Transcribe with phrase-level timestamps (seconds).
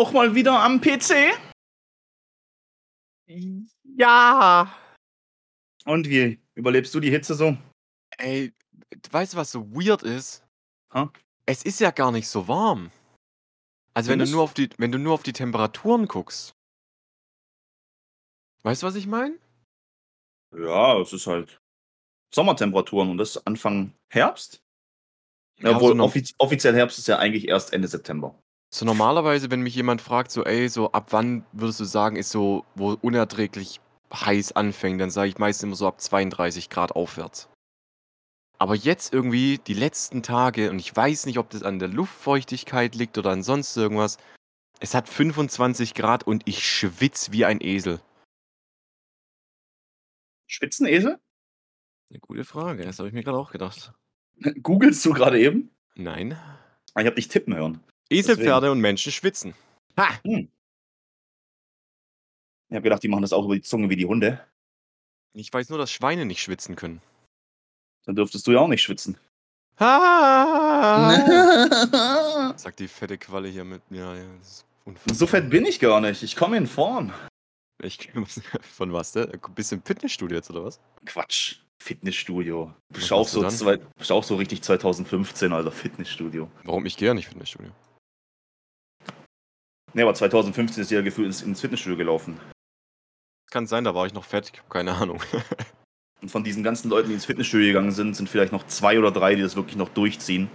[0.00, 1.36] Auch mal wieder am PC?
[3.84, 4.74] Ja.
[5.84, 7.54] Und wie überlebst du die Hitze so?
[8.16, 8.54] Ey,
[9.10, 10.42] weißt du, was so weird ist?
[10.94, 11.12] Ha?
[11.44, 12.90] Es ist ja gar nicht so warm.
[13.92, 16.54] Also wenn du nur auf die, wenn du nur auf die Temperaturen guckst.
[18.62, 19.38] Weißt du, was ich meine?
[20.56, 21.60] Ja, es ist halt
[22.34, 24.62] Sommertemperaturen und das ist Anfang Herbst.
[25.58, 28.42] Ja, obwohl so noch- offiz offiziell Herbst ist ja eigentlich erst Ende September.
[28.72, 32.30] So normalerweise, wenn mich jemand fragt, so, ey, so ab wann würdest du sagen, ist
[32.30, 33.80] so, wo unerträglich
[34.14, 37.48] heiß anfängt, dann sage ich meistens immer so ab 32 Grad aufwärts.
[38.58, 42.94] Aber jetzt irgendwie die letzten Tage, und ich weiß nicht, ob das an der Luftfeuchtigkeit
[42.94, 44.18] liegt oder an sonst irgendwas,
[44.78, 48.00] es hat 25 Grad und ich schwitz wie ein Esel.
[50.46, 51.18] Spitzenesel?
[52.10, 53.92] Eine gute Frage, das habe ich mir gerade auch gedacht.
[54.62, 55.70] Googlest du gerade eben?
[55.96, 56.34] Nein.
[56.94, 57.82] Ah, Ich habe dich tippen hören.
[58.10, 58.48] Esel, Deswegen.
[58.48, 59.54] Pferde und Menschen schwitzen.
[59.96, 60.08] Ha!
[60.24, 60.48] Ich
[62.70, 64.44] habe gedacht, die machen das auch über die Zunge wie die Hunde.
[65.32, 67.00] Ich weiß nur, dass Schweine nicht schwitzen können.
[68.04, 69.16] Dann dürftest du ja auch nicht schwitzen.
[69.78, 71.14] Ha!
[72.56, 74.14] Sagt die fette Qualle hier mit mir.
[74.14, 75.14] Ja, das ist unfassbar.
[75.14, 76.22] so fett bin ich gar nicht.
[76.22, 77.12] Ich komme in Form.
[77.82, 78.10] Ich,
[78.62, 79.30] von was denn?
[79.54, 80.80] Bist du im Fitnessstudio jetzt oder was?
[81.06, 81.58] Quatsch.
[81.82, 82.74] Fitnessstudio.
[82.90, 85.72] Bist auch so, zwei, bist auch so richtig 2015, Alter.
[85.72, 86.50] Fitnessstudio.
[86.64, 86.84] Warum?
[86.84, 87.70] Ich gehe ja nicht Fitnessstudio.
[89.94, 92.38] Nee, aber 2015 ist ja gefühlt ins, ins Fitnessstudio gelaufen.
[93.50, 94.50] Kann sein, da war ich noch fett.
[94.52, 95.20] Ich habe keine Ahnung.
[96.22, 99.10] Und von diesen ganzen Leuten, die ins Fitnessstudio gegangen sind, sind vielleicht noch zwei oder
[99.10, 100.50] drei, die das wirklich noch durchziehen.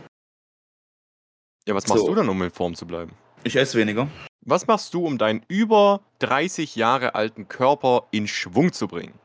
[1.67, 2.09] Ja, was machst So.
[2.09, 3.13] du dann, um in Form zu bleiben?
[3.43, 4.07] Ich esse weniger.
[4.45, 9.19] Was machst du, um deinen über 30 Jahre alten Körper in Schwung zu bringen?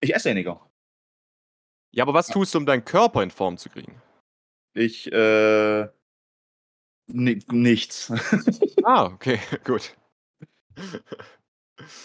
[0.00, 0.64] Ich esse weniger.
[1.92, 4.00] Ja, aber was tust du, um deinen Körper in Form zu kriegen?
[4.74, 5.88] Ich, äh.
[7.08, 8.12] Ni- nichts.
[8.84, 9.96] Ah, okay, gut.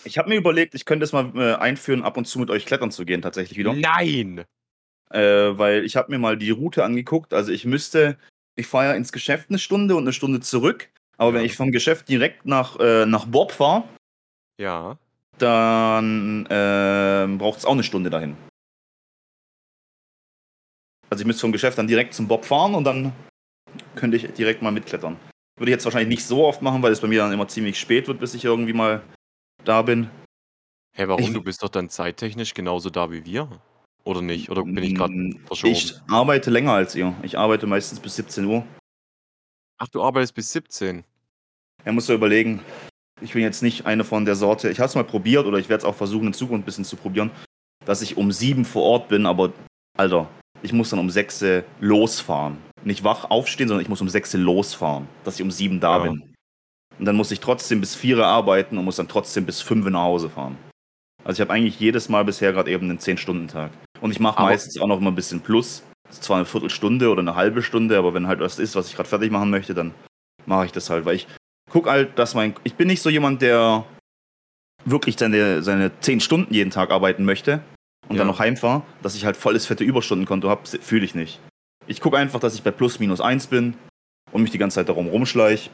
[0.03, 2.65] Ich habe mir überlegt, ich könnte es mal äh, einführen, ab und zu mit euch
[2.65, 3.73] klettern zu gehen, tatsächlich wieder.
[3.73, 4.43] Nein!
[5.11, 5.19] Äh,
[5.57, 7.33] weil ich habe mir mal die Route angeguckt.
[7.33, 8.17] Also ich müsste,
[8.55, 10.89] ich fahre ja ins Geschäft eine Stunde und eine Stunde zurück.
[11.17, 11.45] Aber wenn Ja.
[11.45, 13.83] ich vom Geschäft direkt nach, äh, nach Bob fahre,
[14.59, 14.97] Ja.
[15.37, 18.35] dann äh, braucht es auch eine Stunde dahin.
[21.11, 23.13] Also ich müsste vom Geschäft dann direkt zum Bob fahren und dann
[24.01, 25.15] könnte ich direkt mal mitklettern.
[25.57, 27.79] Würde ich jetzt wahrscheinlich nicht so oft machen, weil es bei mir dann immer ziemlich
[27.79, 29.01] spät wird, bis ich irgendwie mal
[29.63, 30.09] da bin.
[30.97, 31.23] Hä, warum?
[31.23, 33.47] Ich- du bist doch dann zeittechnisch genauso da wie wir.
[34.03, 34.49] Oder nicht?
[34.49, 35.73] Oder bin ich gerade Mm, verschoben?
[35.73, 37.13] Ich arbeite länger als ihr.
[37.21, 38.65] Ich arbeite meistens bis 17 Uhr.
[39.77, 41.03] Ach, du arbeitest bis 17.
[41.85, 42.61] Er muss so überlegen.
[43.21, 44.71] Ich bin jetzt nicht eine von der Sorte.
[44.71, 46.85] Ich habe es mal probiert oder ich werde es auch versuchen, in Zukunft ein bisschen
[46.85, 47.29] zu probieren,
[47.85, 49.53] dass ich um sieben vor Ort bin, aber
[49.95, 50.27] Alter,
[50.63, 51.43] ich muss dann um sechs
[51.79, 52.57] losfahren.
[52.83, 56.03] Nicht wach aufstehen, sondern ich muss um sechs losfahren, dass ich um sieben da Ja.
[56.11, 56.33] bin.
[56.99, 60.01] Und dann muss ich trotzdem bis vier arbeiten und muss dann trotzdem bis fünf nach
[60.01, 60.57] Hause fahren.
[61.23, 63.71] Also ich habe eigentlich jedes Mal bisher gerade eben einen 10-Stunden-Tag.
[64.01, 65.83] Und ich mache meistens auch noch immer ein bisschen Plus.
[66.09, 69.07] Zwar eine Viertelstunde oder eine halbe Stunde, aber wenn halt was ist, was ich gerade
[69.07, 69.93] fertig machen möchte, dann
[70.45, 71.27] mache ich das halt, weil ich
[71.69, 72.53] guck halt, dass mein.
[72.63, 73.85] Ich bin nicht so jemand, der
[74.83, 77.61] wirklich seine, seine 10 Stunden jeden Tag arbeiten möchte
[78.09, 78.19] und Ja.
[78.19, 81.39] dann noch heimfahre, dass ich halt volles fette Überstundenkonto habe, fühle ich nicht.
[81.91, 83.73] Ich gucke einfach, dass ich bei plus minus 1 bin
[84.31, 85.69] und mich die ganze Zeit darum rumschleich.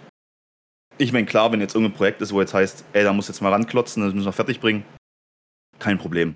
[0.97, 3.39] Ich meine, klar, wenn jetzt irgendein Projekt ist, wo jetzt heißt, ey, da muss jetzt
[3.41, 4.83] mal ranklotzen, das müssen wir fertig bringen,
[5.77, 6.35] kein Problem.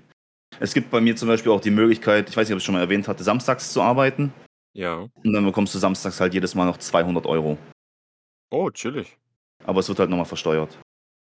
[0.60, 2.64] Es gibt bei mir zum Beispiel auch die Möglichkeit, ich weiß nicht, ob ich es
[2.64, 4.32] schon mal erwähnt hatte, samstags zu arbeiten
[4.72, 5.08] Ja.
[5.24, 7.58] und dann bekommst du samstags halt jedes Mal noch 200 Euro.
[8.52, 9.16] Oh, chillig.
[9.64, 10.78] Aber es wird halt nochmal versteuert.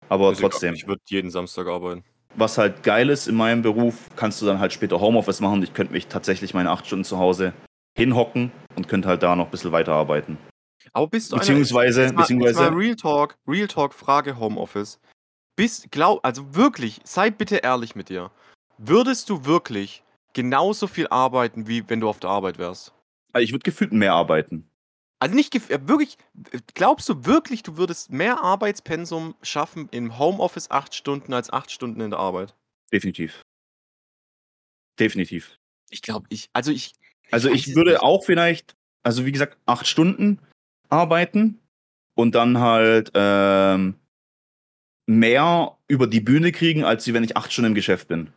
[0.08, 2.02] Aber egal, trotzdem, Ich würde jeden Samstag arbeiten.
[2.34, 5.62] was halt geil ist in meinem Beruf, kannst du dann halt später Homeoffice machen.
[5.62, 7.52] Ich könnte mich tatsächlich meine acht Stunden zu Hause
[7.98, 10.38] hinhocken und könnte halt da noch ein bisschen weiterarbeiten.
[10.92, 14.38] Aber bist du einer- Beziehungsweise, Jetzt mal, jetzt mal beziehungsweise, Real Talk, Real Talk, Frage
[14.38, 15.00] Homeoffice.
[15.56, 18.30] Bist, glaub, also wirklich, sei bitte ehrlich mit dir.
[18.78, 22.94] Würdest du wirklich genauso viel arbeiten, wie wenn du auf der Arbeit wärst?
[23.34, 24.70] also ich würde gefühlt mehr arbeiten.
[25.20, 26.16] Also nicht äh, wirklich,
[26.74, 32.00] glaubst du wirklich, du würdest mehr Arbeitspensum schaffen im Homeoffice acht Stunden als acht Stunden
[32.00, 32.54] in der Arbeit?
[32.92, 33.42] Definitiv.
[34.98, 35.58] Definitiv.
[35.90, 36.94] Ich glaube, ich, also ich.
[37.30, 38.02] Also ich würde nicht.
[38.02, 40.38] auch vielleicht, also wie gesagt, acht Stunden
[40.88, 41.58] arbeiten
[42.14, 43.94] und dann halt ähm,
[45.06, 48.32] mehr über die Bühne kriegen, als wenn ich acht Stunden im Geschäft bin.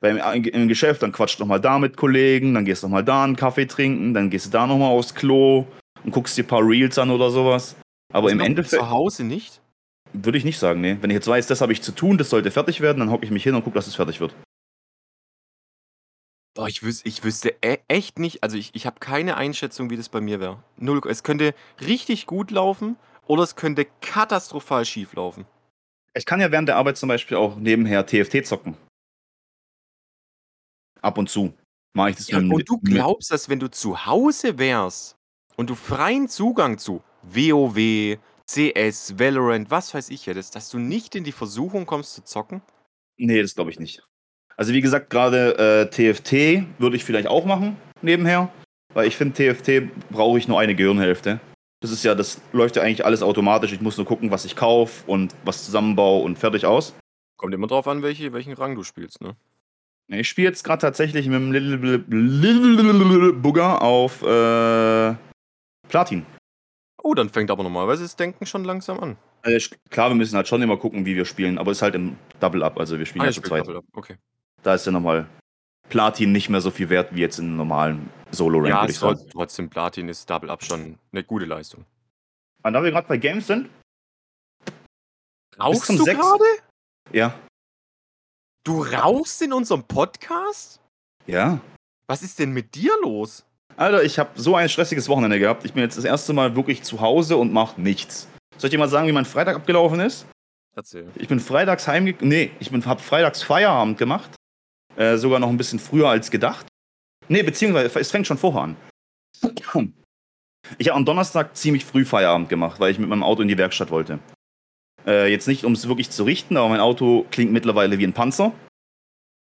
[0.00, 3.04] Weil im, im Geschäft, dann quatscht noch mal da mit Kollegen, dann gehst noch mal
[3.04, 5.66] da einen Kaffee trinken, dann gehst du da noch mal aufs Klo
[6.04, 7.76] und guckst dir ein paar Reels an oder sowas.
[8.12, 9.60] Aber Das im Endeffekt Zu Hause nicht?
[10.12, 10.96] würde ich nicht sagen, nee.
[11.00, 13.24] Wenn ich jetzt weiß, das habe ich zu tun, das sollte fertig werden, dann hocke
[13.24, 14.34] ich mich hin und gucke, dass es fertig wird.
[16.56, 19.96] Boah, ich wüs ich wüsste e echt nicht also, ich ich habe keine Einschätzung, wie
[19.96, 20.62] das bei mir wäre.
[20.76, 25.46] Null es könnte richtig gut laufen oder es könnte katastrophal schief laufen.
[26.14, 28.76] Ich kann ja während der Arbeit zum Beispiel auch nebenher TFT zocken.
[31.00, 31.54] Ab und zu
[31.94, 35.16] mache ich das Ja, und du glaubst, dass wenn du zu Hause wärst
[35.56, 41.14] und du freien Zugang zu WoW, CS, Valorant, was weiß ich hättest, dass du nicht
[41.14, 42.60] in die Versuchung kommst zu zocken?
[43.16, 44.02] Ne, das glaube ich nicht.
[44.60, 48.52] Also, wie gesagt, grade, äh, TFT würde ich vielleicht auch machen nebenher,
[48.92, 51.40] weil ich finde, TFT brauche ich nur eine Gehirnhälfte.
[51.80, 53.72] Das ist ja das läuft ja eigentlich alles automatisch.
[53.72, 56.92] Ich muss nur gucken, was ich kaufe und was zusammenbaue und fertig aus.
[57.38, 59.34] Kommt immer drauf an, welche welchen Rang du spielst, ne?
[60.08, 65.14] Ich spiele jetzt grad tatsächlich mit dem Little Bugger auf, äh,
[65.88, 66.26] Platin.
[67.02, 69.16] Oh, dann fängt aber normalerweise das Denken schon langsam an.
[69.58, 72.18] Sch klar, wir müssen halt schon immer gucken, wie wir spielen, aber ist halt im
[72.40, 73.66] Double Up, also wir spielen Ah, ja zu zweit.
[73.94, 74.16] Okay.
[74.62, 75.26] Da ist ja noch mal
[75.88, 79.28] Platin nicht mehr so viel wert wie jetzt in normalen Solo-Rank, Ja, würde ich sagen.
[79.32, 81.84] trotzdem Platin ist Double Up schon 'ne gute Leistung.
[82.62, 83.68] Und da wir grad bei Games sind
[85.58, 86.44] Rauchst zum du 6 grade?
[87.12, 87.34] Ja.
[88.64, 90.80] Du rauchst in unserem Podcast?
[91.26, 91.60] Ja.
[92.06, 93.44] Was ist denn mit dir los?
[93.76, 95.64] Alter, ich habe so ein stressiges Wochenende gehabt.
[95.64, 98.28] Ich bin jetzt das erste Mal wirklich zu Hause und mache nichts.
[98.58, 100.26] Soll ich dir mal sagen, wie mein Freitag abgelaufen ist?
[100.76, 101.08] Erzähl.
[101.16, 104.30] Ich bin freitags heimge ne, ich bin habe freitags Feierabend gemacht,
[105.00, 106.66] äh, sogar noch 'n bisschen früher als gedacht.
[107.28, 108.76] Ne, beziehungsweise es fängt schon vorher an.
[110.78, 113.56] Ich habe am Donnerstag ziemlich früh Feierabend gemacht, weil ich mit meinem Auto in die
[113.58, 114.18] Werkstatt wollte.
[115.06, 118.52] Äh, jetzt nicht, um's wirklich zu richten, aber mein Auto klingt mittlerweile wie 'n Panzer.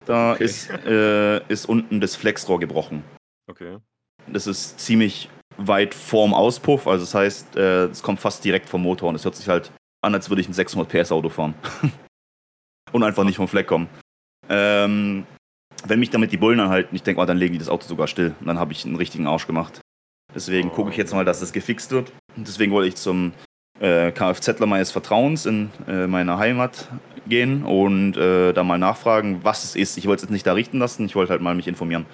[0.05, 0.43] Da Okay.
[0.43, 3.03] ist äh, ist unten das Flexrohr gebrochen.
[3.49, 3.77] Okay.
[4.27, 8.83] Das ist ziemlich weit vorm Auspuff, also das heißt, äh, es kommt fast direkt vom
[8.83, 9.71] Motor und es hört sich halt
[10.03, 11.55] an, als würde ich 'n 600 PS Auto fahren.
[12.93, 13.89] Und einfach nicht vom Fleck kommen.
[14.49, 15.25] Ähm,
[15.89, 18.07] wenn mich damit die Bullen anhalten, ich denke mal, dann legen die das Auto sogar
[18.07, 19.79] still und dann habe ich 'n richtigen Arsch gemacht.
[20.35, 22.11] Deswegen gucke ich jetzt mal, dass das gefixt wird.
[22.35, 23.33] Und deswegen wollte ich zum,
[23.79, 26.89] äh, Kfzler meines Vertrauens in, äh, meiner Heimat
[27.27, 29.97] gehen und, äh, da mal nachfragen, was es ist.
[29.97, 32.05] Ich wollte es jetzt nicht da richten lassen, ich wollte halt mal mich informieren.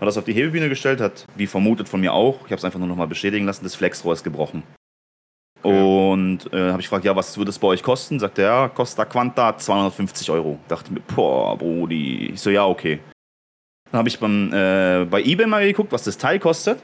[0.00, 2.64] Hat das auf die Hebebühne gestellt, hat, wie vermutet von mir auch ich habe es
[2.64, 4.62] einfach nur noch mal bestätigen lassen, das Flexrohr ist gebrochen.
[5.62, 8.68] Und, äh, habe ich gefragt: „Ja, was würde es bei euch kosten?“ Sagt er: „Ja,
[8.68, 13.00] Costa Quanta 250 Euro.“ Dachte mir: „Boah, Brudi.“ Ich so: „Ja, okay.“
[13.90, 16.82] Dann habe ich beim, äh, bei eBay mal geguckt, was das Teil kostet.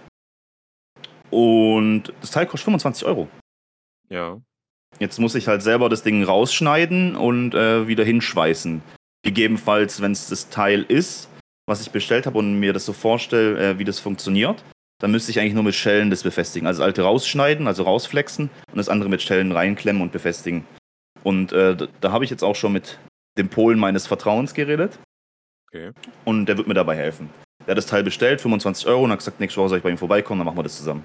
[1.31, 3.29] Und das Teil kostet 25 Euro.
[4.09, 4.41] Ja.
[4.99, 8.83] Jetzt muss ich halt selber das Ding rausschneiden und, äh, wieder hinschweißen.
[9.23, 11.29] Gegebenenfalls, wenn's das Teil ist,
[11.67, 14.65] was ich bestellt habe und mir das so vorstelle, äh, wie das funktioniert,
[15.01, 16.67] dann müsste ich eigentlich nur mit Schellen das befestigen.
[16.67, 20.65] Also das alte rausschneiden, also rausflexen und das andere mit Schellen reinklemmen und befestigen.
[21.23, 22.99] Und, äh, da habe ich jetzt auch schon mit
[23.37, 24.99] dem Polen meines Vertrauens geredet.
[25.77, 25.93] Okay.
[26.25, 27.31] Und der wird mir dabei helfen.
[27.61, 29.91] Der hat das Teil bestellt, 25 Euro und hat gesagt: „Nächste Woche soll ich bei
[29.91, 31.05] ihm vorbeikommen, dann machen wir das zusammen.“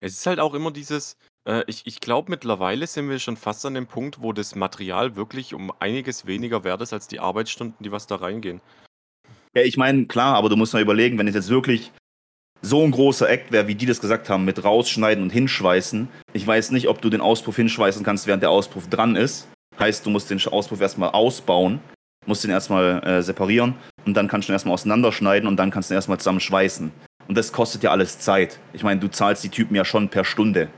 [0.00, 1.16] Es ist halt auch immer dieses
[1.48, 5.16] äh, ich ich glaube, mittlerweile sind wir schon fast an dem Punkt, wo das Material
[5.16, 8.60] wirklich um einiges weniger wert ist als die Arbeitsstunden, die was da reingehen.
[9.54, 11.90] Ja, ich meine, klar, aber du musst mal überlegen, wenn es jetzt wirklich
[12.60, 16.08] so 'n großer Act wäre, wie die das gesagt haben, mit rausschneiden und hinschweißen.
[16.32, 19.48] Ich weiß nicht, ob du den Auspuff hinschweißen kannst, während der Auspuff dran ist.
[19.78, 21.80] Heißt, du musst den Auspuff erst mal ausbauen,
[22.28, 25.56] musst den erst mal, äh, separieren und dann kannst du ihn erst mal auseinanderschneiden und
[25.56, 26.92] dann kannst du ihn erst mal zusammen schweißen.
[27.26, 28.58] Und das kostet ja alles Zeit.
[28.72, 30.68] Ich meine, du zahlst die Typen ja schon per Stunde.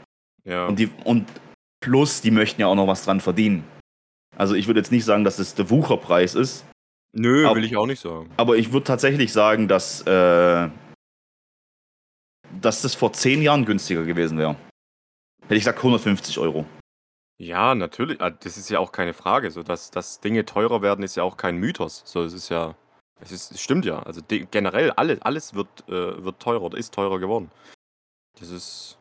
[0.44, 0.66] Ja.
[0.66, 1.26] Und die und
[1.80, 3.64] plus, die möchten ja auch noch was dran verdienen.
[4.36, 6.64] Also, ich würde jetzt nicht sagen, dass es der Wucherpreis ist.
[7.12, 8.30] Nö, Ab will ich auch nicht sagen.
[8.36, 10.68] aber ich würde tatsächlich sagen, dass, äh
[12.60, 14.56] dass das vor 10 Jahren günstiger gewesen wäre.
[15.42, 16.64] Hätte ich gesagt 150 Euro.
[17.40, 18.20] Ja, natürlich.
[18.20, 19.50] Ah, das ist ja auch keine Frage.
[19.50, 22.02] So, dass dass Dinge teurer werden, ist ja auch kein Mythos.
[22.04, 22.76] So, es ist ja
[23.18, 24.02] es ist es stimmt ja.
[24.02, 27.50] Also, de generell alles alles wird äh, wird teurer oder ist teurer geworden.
[28.38, 28.98] Das ist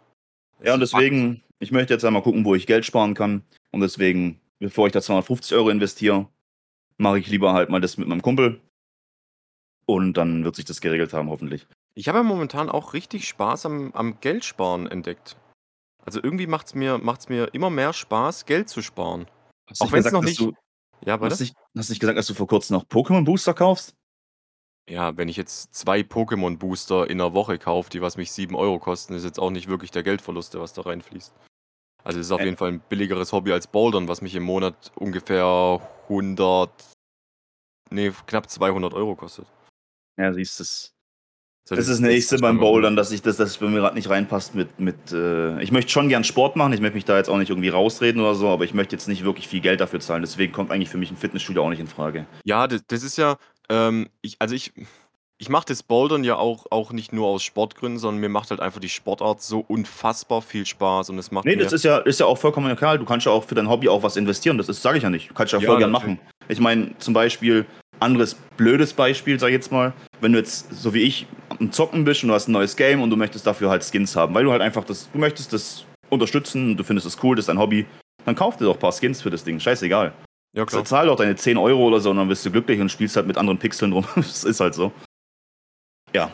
[0.63, 1.03] Ja, und ist Fakt.
[1.03, 3.43] deswegen ich möchte jetzt einmal gucken, wo ich Geld sparen kann.
[3.71, 6.29] Und deswegen, bevor ich da 250 Euro investiere,
[6.97, 8.61] mache ich lieber halt mal das mit meinem Kumpel.
[9.85, 11.67] Und dann wird sich das geregelt haben, hoffentlich.
[11.93, 15.35] Ich habe ja momentan auch richtig Spaß am am Geldsparen entdeckt.
[16.09, 19.27] Also, irgendwie macht's mir macht's mir immer mehr Spaß, Geld zu sparen.
[19.67, 20.53] Hast du Auch wenn's gesagt, noch dass nicht du
[21.05, 21.39] ja, hast bitte?
[21.39, 23.95] nicht hast nicht gesagt, dass du vor Kurzem noch Pokémon Booster kaufst?
[24.87, 28.55] Ja, wenn ich jetzt 2 Pokémon Booster in 'ner Woche kaufe, die was mich 7
[28.55, 31.33] Euro kosten, ist jetzt auch nicht wirklich der Geldverlust, der was da reinfließt.
[32.03, 34.43] Also, es ist auf Äh jeden Fall 'n billigeres Hobby als Bouldern, was mich im
[34.43, 36.71] Monat ungefähr 100
[37.91, 39.47] ne, knapp 200 Euro kostet.
[40.17, 40.89] Ja, siehst So,
[41.69, 44.09] das das ist das Nächste beim Bouldern, dass ich das das bei mir grad nicht
[44.09, 47.29] reinpasst mit mit, äh ich möchte schon gern Sport machen, ich möchte mich da jetzt
[47.29, 49.99] auch nicht irgendwie rausreden oder so, aber ich möchte jetzt nicht wirklich viel Geld dafür
[49.99, 50.21] zahlen.
[50.21, 52.25] Deswegen kommt eigentlich für mich 'n Fitnessstudio auch nicht infrage.
[52.43, 53.37] Ja, d das ist ja,
[53.69, 54.73] ähm ich also, ich
[55.41, 58.59] ich mache das Bouldern ja auch, auch nicht nur aus Sportgründen, sondern mir macht halt
[58.59, 62.19] einfach die Sportart so unfassbar viel Spaß und es macht Nee, das ist ja, ist
[62.19, 62.99] ja auch vollkommen egal.
[62.99, 64.57] Du kannst ja auch für dein Hobby auch was investieren.
[64.57, 65.29] Das ist, sage ich ja nicht.
[65.29, 66.19] Du kannst ja, Ja, voll gern machen.
[66.49, 67.65] Ich meine, zum Beispiel,
[68.01, 71.25] anderes blödes Beispiel, sag ich jetzt mal, wenn du jetzt, so wie ich,
[71.59, 74.15] am Zocken bist und du hast ein neues Game und du möchtest dafür halt Skins
[74.15, 77.43] haben, weil du halt einfach das, du möchtest das unterstützen, du findest es cool, das
[77.43, 77.85] ist dein Hobby,
[78.25, 79.59] dann kauf dir doch ein paar Skins für das Ding.
[79.59, 80.13] Scheißegal.
[80.55, 80.85] ja klar.
[80.85, 83.27] Zahl doch deine 10 Euro oder so und dann bist du glücklich und spielst halt
[83.27, 84.05] mit anderen Pixeln rum.
[84.15, 84.91] das ist halt so.
[86.13, 86.31] Ja.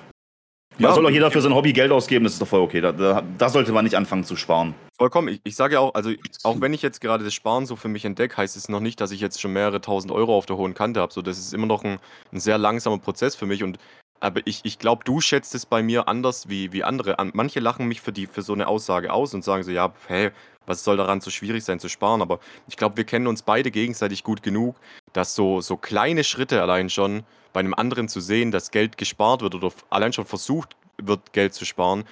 [0.78, 2.82] Ja, soll doch jeder für sein Hobby Geld ausgeben, das ist doch voll okay.
[2.82, 4.76] Da, da, da sollte man nicht anfangen zu sparen.
[4.98, 5.30] Vollkommen.
[5.30, 6.12] Ich, ich sage ja auch, also
[6.44, 9.00] auch wenn ich jetzt gerade das Sparen so für mich entdecke, heißt es noch nicht,
[9.00, 11.14] dass ich jetzt schon mehrere tausend Euro auf der hohen Kante habe.
[11.14, 12.00] So, das ist immer noch ein,
[12.34, 13.64] ein sehr langsamer Prozess für mich.
[13.64, 13.80] Und
[14.26, 17.20] aber ich, ich glaube, du schätzt es bei mir anders wie, wie andere.
[17.20, 19.94] An- Manche lachen mich für, die, für so eine Aussage aus und sagen so, ja,
[20.08, 20.32] hey,
[20.66, 22.22] was soll daran so schwierig sein zu sparen?
[22.22, 24.76] Aber ich glaube, wir kennen uns beide gegenseitig gut genug,
[25.14, 29.42] dass so, so kleine Schritte allein schon bei einem anderen zu sehen, dass Geld gespart
[29.42, 32.04] wird oder allein schon versucht wird, Geld zu sparen,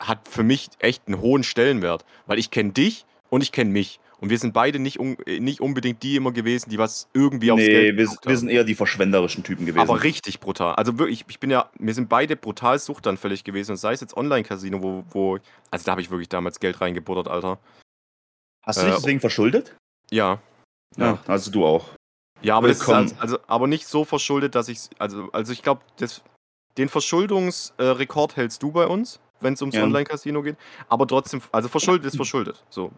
[0.00, 3.98] hat für mich echt einen hohen Stellenwert, weil ich kenne dich und ich kenne mich.
[4.20, 7.52] Und wir sind beide nicht, un äh, nicht unbedingt die immer gewesen, die was irgendwie
[7.52, 9.88] aufs Nee, Geld wir, wir sind eher die verschwenderischen Typen gewesen.
[9.88, 10.74] Aber richtig brutal.
[10.74, 13.72] Also wirklich, ich bin ja, wir sind beide brutal suchtanfällig gewesen.
[13.72, 15.38] Und sei es jetzt Online-Casino, wo, wo,
[15.70, 17.58] also da habe ich wirklich damals Geld reingebuttert, Alter.
[18.64, 19.76] Hast du dich äh, deswegen verschuldet?
[20.10, 20.40] Ja.
[20.96, 21.90] Ja, also du auch.
[22.42, 25.62] Ja, aber das ist also, also, aber nicht so verschuldet, dass ich, also, also ich
[25.62, 25.82] glaube,
[26.76, 29.84] den Verschuldungsrekord hältst du bei uns, wenn es ums Ja.
[29.84, 30.56] Online-Casino geht.
[30.88, 32.64] Aber trotzdem, also verschuldet ist verschuldet.
[32.68, 32.90] So.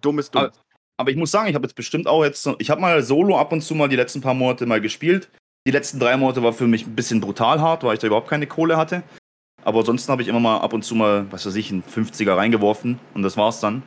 [0.00, 0.44] Dumm ist dumm.
[0.44, 0.52] Aber-
[0.96, 3.52] Aber ich muss sagen, ich habe jetzt bestimmt auch jetzt, ich habe mal Solo ab
[3.52, 5.30] und zu mal die letzten paar Monate mal gespielt.
[5.66, 8.28] Die letzten drei Monate war für mich ein bisschen brutal hart, weil ich da überhaupt
[8.28, 9.02] keine Kohle hatte.
[9.64, 12.36] Aber ansonsten habe ich immer mal ab und zu mal, was weiß ich, einen 50er
[12.36, 13.82] reingeworfen und das war's dann.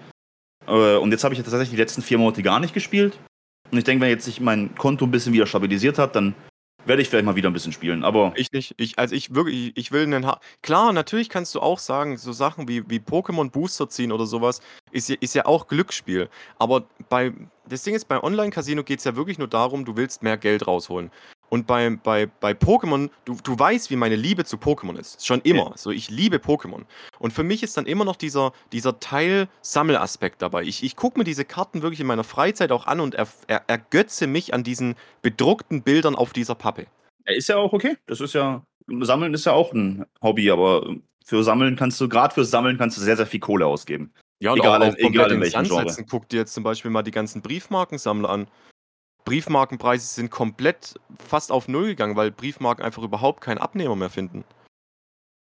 [0.68, 3.18] Äh, Und jetzt habe ich tatsächlich die letzten vier Monate gar nicht gespielt.
[3.72, 6.36] Und ich denke, wenn jetzt sich mein Konto ein bisschen wieder stabilisiert hat, dann
[6.86, 8.04] werde ich vielleicht mal wieder ein bisschen spielen.
[8.04, 8.76] Aber Ich nicht.
[8.78, 10.26] Ich, also ich wirklich, ich will einen.
[10.26, 14.26] Ha Klar, natürlich kannst du auch sagen, so Sachen wie, wie Pokémon Booster ziehen oder
[14.26, 14.62] sowas,
[14.92, 16.30] ist ist ja auch Glücksspiel.
[16.58, 17.34] Aber bei,
[17.68, 20.68] das Ding ist, bei Online-Casino geht es ja wirklich nur darum, du willst mehr Geld
[20.68, 21.12] rausholen.
[21.54, 25.24] Und bei, bei, bei Pokémon, du, du weißt, wie meine Liebe zu Pokémon ist.
[25.24, 25.74] Schon immer.
[25.76, 26.86] So, ich liebe Pokémon.
[27.20, 30.64] Und für mich ist dann immer noch dieser, dieser Teil Sammelaspekt dabei.
[30.64, 33.62] Ich, ich gucke mir diese Karten wirklich in meiner Freizeit auch an und er, er,
[33.68, 36.88] ergötze mich an diesen bedruckten Bildern auf dieser Pappe.
[37.26, 37.98] ist ja auch okay.
[38.08, 38.66] Das ist ja,
[39.02, 42.98] Sammeln ist ja auch ein Hobby, aber für Sammeln kannst du, gerade für Sammeln kannst
[42.98, 44.12] du sehr, sehr viel Kohle ausgeben.
[44.40, 45.96] Ja, und Egal, auch, auch egal in welchem Genre.
[46.10, 48.48] Guck dir jetzt zum Beispiel mal die ganzen Briefmarkensammler an.
[49.26, 54.44] Briefmarkenpreise sind komplett fast auf Null gegangen, weil Briefmarken einfach überhaupt keinen Abnehmer mehr finden.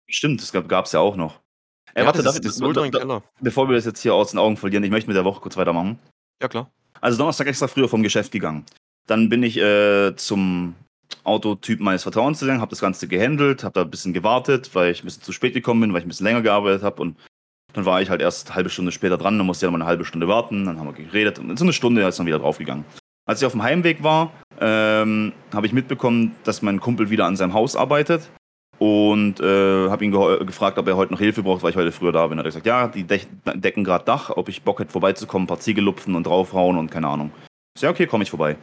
[0.09, 1.39] Stimmt, das gab es ja auch noch.
[1.93, 3.23] Äh, ja, warte, das, darf das ultra im da- Keller.
[3.41, 5.57] bevor wir das jetzt hier aus den Augen verlieren, ich möchte mit der Woche kurz
[5.57, 5.99] weitermachen.
[6.41, 6.71] Ja, klar.
[7.01, 8.65] Also Donnerstag extra früher vom Geschäft gegangen.
[9.07, 10.75] Dann bin ich äh, zum
[11.23, 15.01] Autotyp meines Vertrauens gegangen, habe das Ganze gehandelt, habe da ein bisschen gewartet, weil ich
[15.01, 17.17] ein bisschen zu spät gekommen bin, weil ich ein bisschen länger gearbeitet habe und
[17.73, 19.77] dann war ich halt erst eine halbe Stunde später dran, dann musste ich ja noch
[19.77, 22.27] mal eine halbe Stunde warten, dann haben wir geredet und so eine Stunde ist dann
[22.27, 22.85] wieder draufgegangen.
[23.31, 27.37] Als ich auf dem Heimweg war, ähm, habe ich mitbekommen, dass mein Kumpel wieder an
[27.37, 28.29] seinem Haus arbeitet
[28.77, 32.11] und äh, habe ihn gefragt, ob er heute noch Hilfe braucht, weil ich heute früher
[32.11, 32.37] da bin.
[32.37, 35.47] Hat er gesagt, ja, die dech- decken gerade Dach, ob ich Bock hätte vorbeizukommen, ein
[35.47, 37.31] paar Ziegel lupfen und draufhauen und keine Ahnung.
[37.73, 38.57] Ich ja, okay, komme ich vorbei.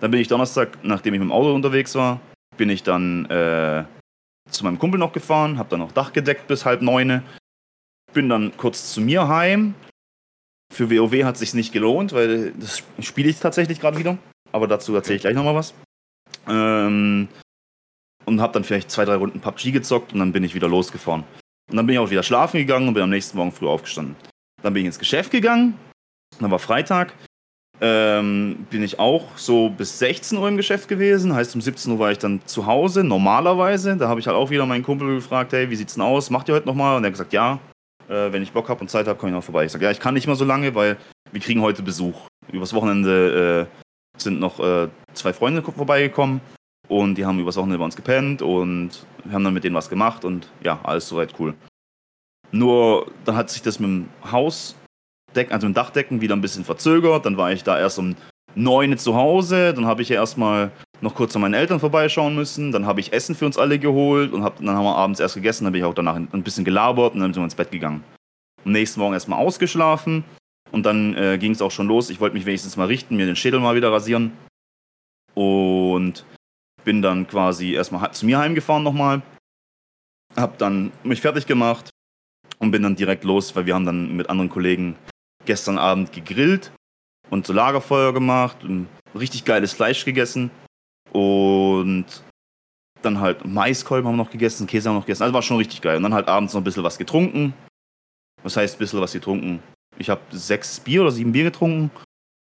[0.00, 2.20] Dann bin ich Donnerstag, nachdem ich mit dem Auto unterwegs war,
[2.58, 3.84] bin ich dann äh,
[4.50, 7.22] zu meinem Kumpel noch gefahren, habe dann noch Dach gedeckt bis halb neune,
[8.12, 9.72] bin dann kurz zu mir heim.
[10.72, 14.18] Für WoW hat sich nicht gelohnt, weil das spiele ich tatsächlich gerade wieder.
[14.52, 15.74] Aber dazu erzähle ich gleich nochmal was.
[16.48, 17.28] Ähm,
[18.24, 21.24] und habe dann vielleicht zwei, drei Runden PUBG gezockt und dann bin ich wieder losgefahren.
[21.70, 24.16] Und dann bin ich auch wieder schlafen gegangen und bin am nächsten Morgen früh aufgestanden.
[24.62, 25.74] Dann bin ich ins Geschäft gegangen,
[26.38, 27.14] dann war Freitag,
[27.80, 31.34] ähm, bin ich auch so bis 16 Uhr im Geschäft gewesen.
[31.34, 33.96] Heißt, um 17 Uhr war ich dann zu Hause, normalerweise.
[33.96, 36.30] Da habe ich halt auch wieder meinen Kumpel gefragt, hey, wie sieht's denn aus?
[36.30, 36.96] Macht ihr heute nochmal?
[36.96, 37.58] Und er hat gesagt, ja,
[38.10, 39.64] äh, wenn ich Bock habe und Zeit habe, komme ich noch vorbei.
[39.64, 40.96] Ich sage, ja, ich kann nicht mal so lange, weil
[41.32, 42.26] wir kriegen heute Besuch.
[42.52, 46.40] Übers Wochenende äh, sind noch äh, zwei Freunde vorbeigekommen
[46.88, 49.88] und die haben übers Wochenende bei uns gepennt und wir haben dann mit denen was
[49.88, 51.54] gemacht und ja, alles soweit cool.
[52.50, 56.64] Nur dann hat sich das mit dem Hausdeck, also mit dem Dachdecken wieder ein bisschen
[56.64, 57.24] verzögert.
[57.24, 58.16] Dann war ich da erst um
[58.54, 59.74] 9 Uhr zu Hause.
[59.74, 62.72] Dann habe ich ja erstmal noch kurz an meinen Eltern vorbeischauen müssen.
[62.72, 65.34] Dann habe ich Essen für uns alle geholt und hab, dann haben wir abends erst
[65.34, 65.64] gegessen.
[65.64, 68.04] Dann bin ich auch danach ein bisschen gelabert und dann sind wir ins Bett gegangen.
[68.64, 70.24] Am nächsten Morgen erstmal ausgeschlafen
[70.70, 72.10] und dann äh, ging es auch schon los.
[72.10, 74.32] Ich wollte mich wenigstens mal richten, mir den Schädel mal wieder rasieren
[75.34, 76.24] und
[76.84, 79.22] bin dann quasi erstmal zu mir heimgefahren nochmal.
[80.36, 81.90] Hab dann mich fertig gemacht
[82.58, 84.96] und bin dann direkt los, weil wir haben dann mit anderen Kollegen
[85.46, 86.70] gestern Abend gegrillt
[87.30, 90.50] und so Lagerfeuer gemacht und richtig geiles Fleisch gegessen.
[91.12, 92.06] Und
[93.02, 95.22] Dann halt Maiskolben haben wir noch gegessen, Käse haben wir noch gegessen.
[95.22, 95.96] Also war schon richtig geil.
[95.96, 97.54] Und dann halt abends noch ein bisschen was getrunken.
[98.42, 99.62] Was heißt ein bisschen was getrunken?
[99.98, 101.90] Ich habe sechs Bier oder sieben Bier getrunken.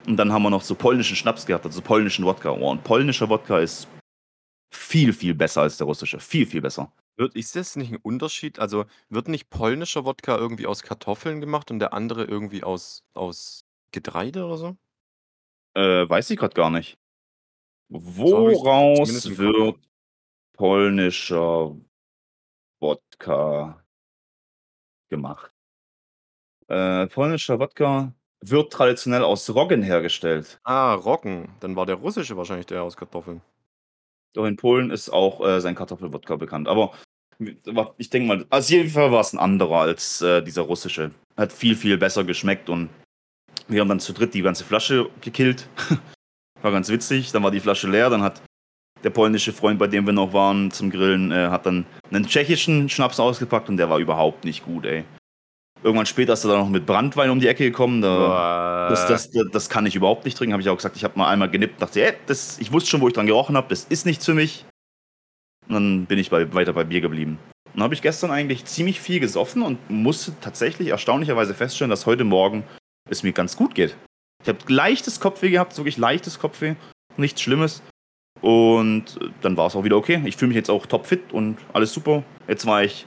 [0.07, 2.51] Und dann haben wir noch so polnischen Schnaps gehabt, also polnischen Wodka.
[2.51, 3.87] Oh, und polnischer Wodka ist
[4.75, 6.19] viel, viel besser als der russische.
[6.21, 6.93] Viel, viel besser.
[7.17, 8.59] Wird, ist das nicht ein Unterschied?
[8.59, 13.62] Also wird nicht polnischer Wodka irgendwie aus Kartoffeln gemacht und der andere irgendwie aus, aus
[13.93, 14.77] Getreide oder so?
[15.75, 16.99] Äh, weiß ich gerade gar nicht.
[17.89, 19.39] So Woraus Kopf.
[19.39, 19.79] wird
[20.55, 21.77] polnischer
[22.81, 23.85] Wodka
[25.11, 25.53] gemacht?
[26.69, 30.59] Äh, polnischer Wodka wird traditionell aus Roggen hergestellt.
[30.65, 31.55] Ah, Roggen.
[31.61, 33.43] Dann war der russische wahrscheinlich der aus Kartoffeln.
[34.33, 36.69] Doch in Polen ist auch äh, sein Kartoffelwodka bekannt.
[36.69, 36.93] Aber
[37.67, 40.63] aber ich denke mal, also auf jeden Fall war es ein anderer als äh, dieser
[40.63, 41.11] russische.
[41.37, 42.89] Hat viel, viel besser geschmeckt und
[43.69, 45.69] wir haben dann zu dritt die ganze Flasche gekillt.
[46.63, 47.33] war ganz witzig.
[47.33, 48.11] Dann war die Flasche leer.
[48.11, 48.43] Dann hat
[49.05, 52.89] der polnische Freund, bei dem wir noch waren zum Grillen, äh, hat dann einen tschechischen
[52.89, 55.05] Schnaps ausgepackt und der war überhaupt nicht gut, ey.
[55.83, 58.03] Irgendwann später ist er dann noch mit Brandwein um die Ecke gekommen.
[58.03, 60.53] Da, das, das, das, kann ich überhaupt nicht trinken.
[60.53, 63.01] Habe ich auch gesagt, ich habe mal einmal genippt, dachte, ey, das, ich wusste schon,
[63.01, 64.65] wo ich dran gerochen habe, das ist nichts für mich.
[65.67, 67.39] Und dann bin ich bei, weiter bei Bier geblieben.
[67.65, 72.07] Und dann habe ich gestern eigentlich ziemlich viel gesoffen und musste tatsächlich erstaunlicherweise feststellen, dass
[72.07, 72.63] heute Morgen
[73.09, 73.97] es mir ganz gut geht.
[74.43, 76.75] Ich habe leichtes Kopfweh gehabt, wirklich leichtes Kopfweh,
[77.17, 77.83] nichts Schlimmes.
[78.41, 80.21] Und dann war es auch wieder okay.
[80.25, 82.25] Ich fühle mich jetzt auch topfit und alles super.
[82.49, 83.07] Jetzt war ich,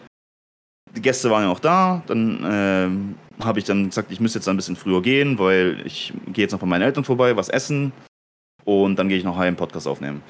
[0.96, 2.04] die Gäste waren ja auch da.
[2.08, 6.14] Dann ähm, habe ich dann gesagt, ich müsste jetzt ein bisschen früher gehen, weil ich
[6.28, 7.92] gehe jetzt noch bei meinen Eltern vorbei, was essen.
[8.64, 10.24] Und dann gehe ich noch heim Podcast aufnehmen.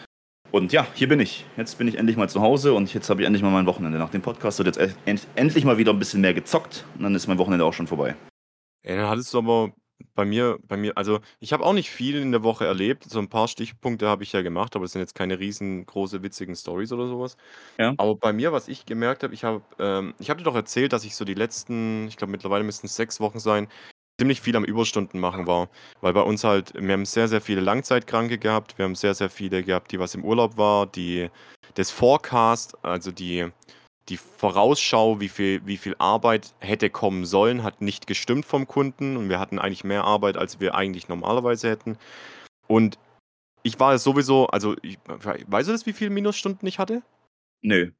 [0.51, 1.45] Und ja, hier bin ich.
[1.57, 3.99] Jetzt bin ich endlich mal zu Hause und jetzt habe ich endlich mal mein Wochenende.
[3.99, 7.13] Nach dem Podcast wird jetzt end endlich mal wieder ein bisschen mehr gezockt und dann
[7.13, 8.15] ist mein Wochenende auch schon vorbei.
[8.85, 9.73] Ey, dann hattest du aber
[10.13, 13.03] bei mir, bei mir, also ich habe auch nicht viel in der Woche erlebt.
[13.05, 16.55] So ein paar Stichpunkte habe ich ja gemacht, aber das sind jetzt keine riesengroße, witzigen
[16.55, 17.35] Stories oder sowas.
[17.79, 17.95] Ja.
[17.97, 20.93] Aber bei mir, was ich gemerkt habe, ich habe, ähm, ich habe dir doch erzählt,
[20.93, 23.67] dass ich so die letzten, ich glaube mittlerweile müssten es sechs Wochen sein,
[24.19, 25.69] ziemlich viel am Überstunden machen war.
[26.01, 29.31] Weil bei uns halt, wir haben sehr, sehr viele Langzeitkranke gehabt, wir haben sehr, sehr
[29.31, 31.29] viele gehabt, die was im Urlaub war, die
[31.73, 33.49] das Forecast, also die,
[34.09, 39.17] die Vorausschau, wie viel, wie viel Arbeit hätte kommen sollen, hat nicht gestimmt vom Kunden
[39.17, 41.97] und wir hatten eigentlich mehr Arbeit, als wir eigentlich normalerweise hätten.
[42.67, 42.99] Und
[43.63, 47.01] ich war sowieso, also ich, weißt du das, wie viele Minusstunden ich hatte?
[47.61, 47.91] Nö.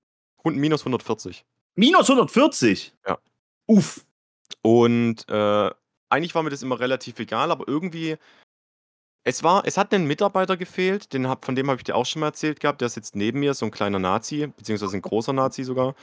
[0.44, 1.44] Und minus 140.
[1.76, 2.94] Minus 140?
[3.08, 3.18] Ja.
[3.66, 4.06] Uff.
[4.62, 5.72] Und äh,
[6.10, 8.18] eigentlich war mir das immer relativ egal, aber irgendwie,
[9.26, 12.06] es war, es hat einen Mitarbeiter gefehlt, den hab, von dem habe ich dir auch
[12.06, 15.34] schon mal erzählt gehabt, der sitzt neben mir, so ein kleiner Nazi, beziehungsweise ein großer
[15.34, 15.96] Nazi sogar.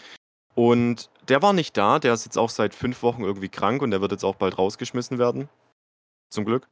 [0.54, 3.90] Und der war nicht da, der ist jetzt auch seit fünf Wochen irgendwie krank und
[3.92, 5.48] der wird jetzt auch bald rausgeschmissen werden.
[6.30, 6.68] Zum Glück.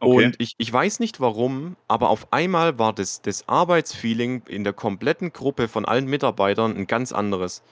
[0.00, 0.26] Okay.
[0.26, 4.72] Und ich, ich weiß nicht warum, aber auf einmal war das, das Arbeitsfeeling in der
[4.72, 7.62] kompletten Gruppe von allen Mitarbeitern ein ganz anderes.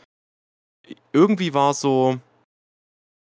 [1.13, 2.21] Irgendwie war so,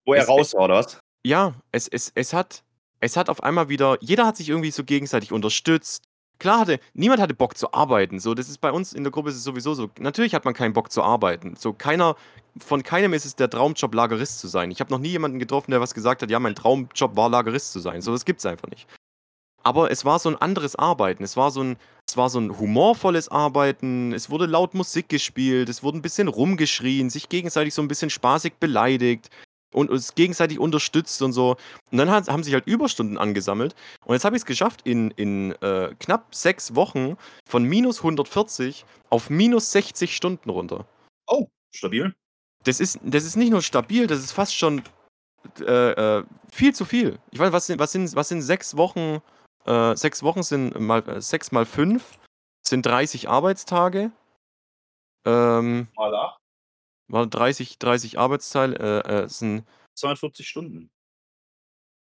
[0.05, 0.99] Wo er es- raus war, oder was?
[1.25, 2.65] ja, es, es, es hat,
[3.01, 6.05] es hat auf einmal wieder, jeder hat sich irgendwie so gegenseitig unterstützt.
[6.39, 8.21] Klar hatte, niemand hatte Bock zu arbeiten.
[8.21, 9.91] So, das ist bei uns in der Gruppe ist es sowieso so.
[9.99, 11.57] Natürlich hat man keinen Bock zu arbeiten.
[11.57, 12.15] So, keiner,
[12.61, 14.71] von keinem ist es der Traumjob, Lagerist zu sein.
[14.71, 17.73] Ich habe noch nie jemanden getroffen, der was gesagt hat, ja, mein Traumjob war, Lagerist
[17.73, 18.03] zu sein.
[18.03, 18.87] So, das gibt's einfach nicht.
[19.65, 21.25] Aber es war so ein anderes Arbeiten.
[21.25, 21.77] Es war so ein,
[22.09, 24.13] es war so ein humorvolles Arbeiten.
[24.13, 25.69] Es wurde laut Musik gespielt.
[25.69, 29.29] Es wurde ein bisschen rumgeschrien, sich gegenseitig so ein bisschen spaßig beleidigt
[29.73, 31.57] und uns gegenseitig unterstützt und so.
[31.91, 33.75] Und dann haben sich halt Überstunden angesammelt.
[34.05, 37.17] Und jetzt habe ich es geschafft, in, in äh, knapp sechs Wochen
[37.49, 40.87] von minus 140 auf minus 60 Stunden runter.
[41.27, 42.15] Oh, stabil.
[42.65, 44.83] Das ist, das ist nicht nur stabil, das ist fast schon
[45.61, 47.19] äh, äh, viel zu viel.
[47.31, 49.23] Ich weiß, was sind, was sind, was sind sechs Wochen?
[49.65, 52.19] Äh, sechs Wochen sind mal äh, sechs mal fünf
[52.69, 54.13] sind 30 Arbeitstage.
[55.25, 56.41] Ähm, Mal 8.
[57.09, 60.91] war 30, 30 Arbeitsteile, äh, äh, sind 240 Stunden.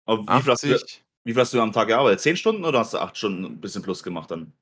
[0.05, 1.03] Aber wie viel, hast du, 80.
[1.23, 2.21] wie viel hast du am Tag gearbeitet?
[2.21, 4.53] 10 Stunden oder hast du 8 Stunden ein bisschen plus gemacht dann?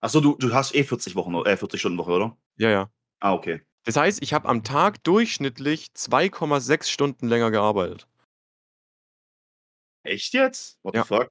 [0.00, 2.36] Achso, du, du hast eh 40 Wochen, äh, 40 Stunden Woche, oder?
[2.58, 2.90] Ja, ja.
[3.20, 3.62] Ah, okay.
[3.84, 8.08] Das heißt, ich habe am Tag durchschnittlich 2,6 Stunden länger gearbeitet.
[10.04, 10.78] Echt jetzt?
[10.82, 11.02] What Ja.
[11.02, 11.28] the fuck?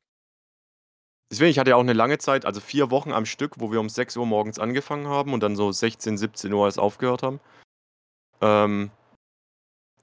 [1.31, 3.79] Deswegen, ich hatte ja auch eine lange Zeit, also vier Wochen am Stück, wo wir
[3.79, 7.39] um 6 Uhr morgens angefangen haben und dann so 16, 17 Uhr erst aufgehört haben.
[8.45, 8.91] Ähm,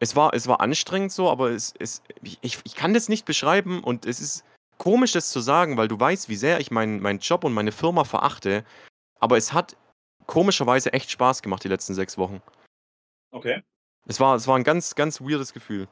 [0.01, 3.85] es, war, es war anstrengend so, aber es, es, ich, ich kann das nicht beschreiben
[3.85, 4.45] und es ist
[4.79, 7.71] komisch, das zu sagen, weil du weißt, wie sehr ich meinen meinen Job und meine
[7.71, 8.65] Firma verachte.
[9.21, 9.77] Aber es hat
[10.27, 12.43] komischerweise echt Spaß gemacht, die letzten sechs Wochen.
[13.31, 13.63] Okay.
[14.07, 15.87] Es war, es war ein ganz, ganz weirdes Gefühl.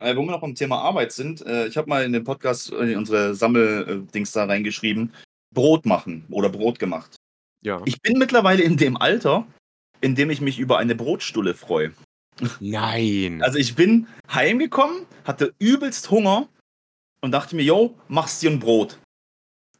[0.00, 2.72] Äh, wo wir noch beim Thema Arbeit sind, äh, ich habe mal in den Podcast,
[2.72, 5.14] äh, in unsere Sammeldings da reingeschrieben,
[5.54, 7.16] Brot machen oder Brot gemacht.
[7.62, 7.80] Ja.
[7.84, 9.46] Ich bin mittlerweile in dem Alter,
[10.00, 11.92] in dem ich mich über eine Brotstulle freue.
[12.60, 13.42] Nein.
[13.42, 16.48] Also ich bin heimgekommen, hatte übelst Hunger
[17.20, 18.98] und dachte mir, yo, machst dir ein Brot.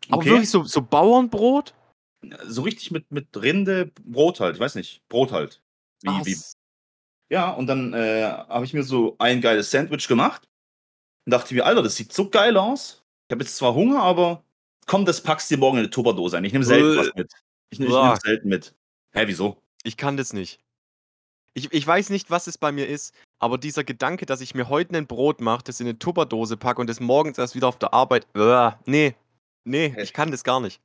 [0.09, 1.74] Aber wirklich so, so Bauernbrot?
[2.46, 5.61] So richtig mit, mit Rinde, Brot halt, ich weiß nicht, Brot halt.
[6.02, 6.37] Wie, wie,
[7.29, 10.48] ja, und dann äh, habe ich mir so ein geiles Sandwich gemacht
[11.24, 13.02] und dachte mir, Alter, das sieht so geil aus.
[13.29, 14.44] Ich habe jetzt zwar Hunger, aber
[14.87, 16.44] komm, das packst du dir morgen in eine Tupperdose ein.
[16.44, 17.00] Ich nehme selten Äh.
[17.00, 17.33] was mit.
[17.70, 18.74] Ich, ich nehme selten mit.
[19.12, 19.61] Hä, wieso?
[19.87, 20.59] Ich kann das nicht.
[21.55, 24.68] Ich, ich weiß nicht, was es bei mir ist, aber dieser Gedanke, dass ich mir
[24.68, 27.79] heute ein Brot mache, das in eine Tupperdose packe und das morgens erst wieder auf
[27.79, 28.27] der Arbeit.
[28.37, 29.14] Uah, nee.
[29.64, 30.03] Nee, Hä?
[30.03, 30.81] ich kann das gar nicht.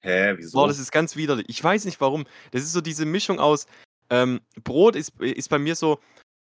[0.00, 0.58] Hä, wieso?
[0.58, 1.46] Boah, das ist ganz widerlich.
[1.48, 2.26] Ich weiß nicht warum.
[2.50, 3.66] Das ist so diese Mischung aus.
[4.10, 6.00] Ähm, Brot ist, ist bei mir so,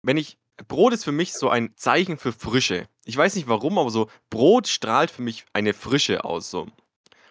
[0.02, 0.38] wenn ich.
[0.68, 2.88] Brot ist für mich so ein Zeichen für Frische.
[3.04, 6.50] Ich weiß nicht warum, aber so Brot strahlt für mich eine Frische aus.
[6.50, 6.66] So.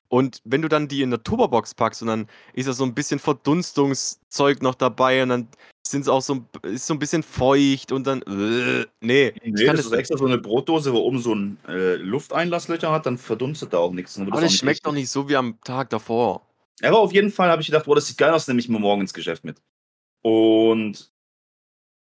[0.09, 2.95] Und wenn du dann die in der Tupperbox packst und dann ist da so ein
[2.95, 5.47] bisschen Verdunstungszeug noch dabei und dann
[5.85, 8.21] sind es auch so, ein- ist so ein bisschen feucht und dann.
[8.23, 11.33] Äh, nee, ich Nee, kann das das ist extra so eine Brotdose, wo oben so
[11.35, 14.17] ein äh, Lufteinlasslöcher hat, dann verdunstet da auch nichts.
[14.19, 16.41] Aber auch das nicht schmeckt doch nicht so wie am Tag davor.
[16.81, 18.79] Aber auf jeden Fall habe ich gedacht, boah, das sieht geil aus, nehme ich mir
[18.79, 19.61] morgen ins Geschäft mit.
[20.21, 21.11] Und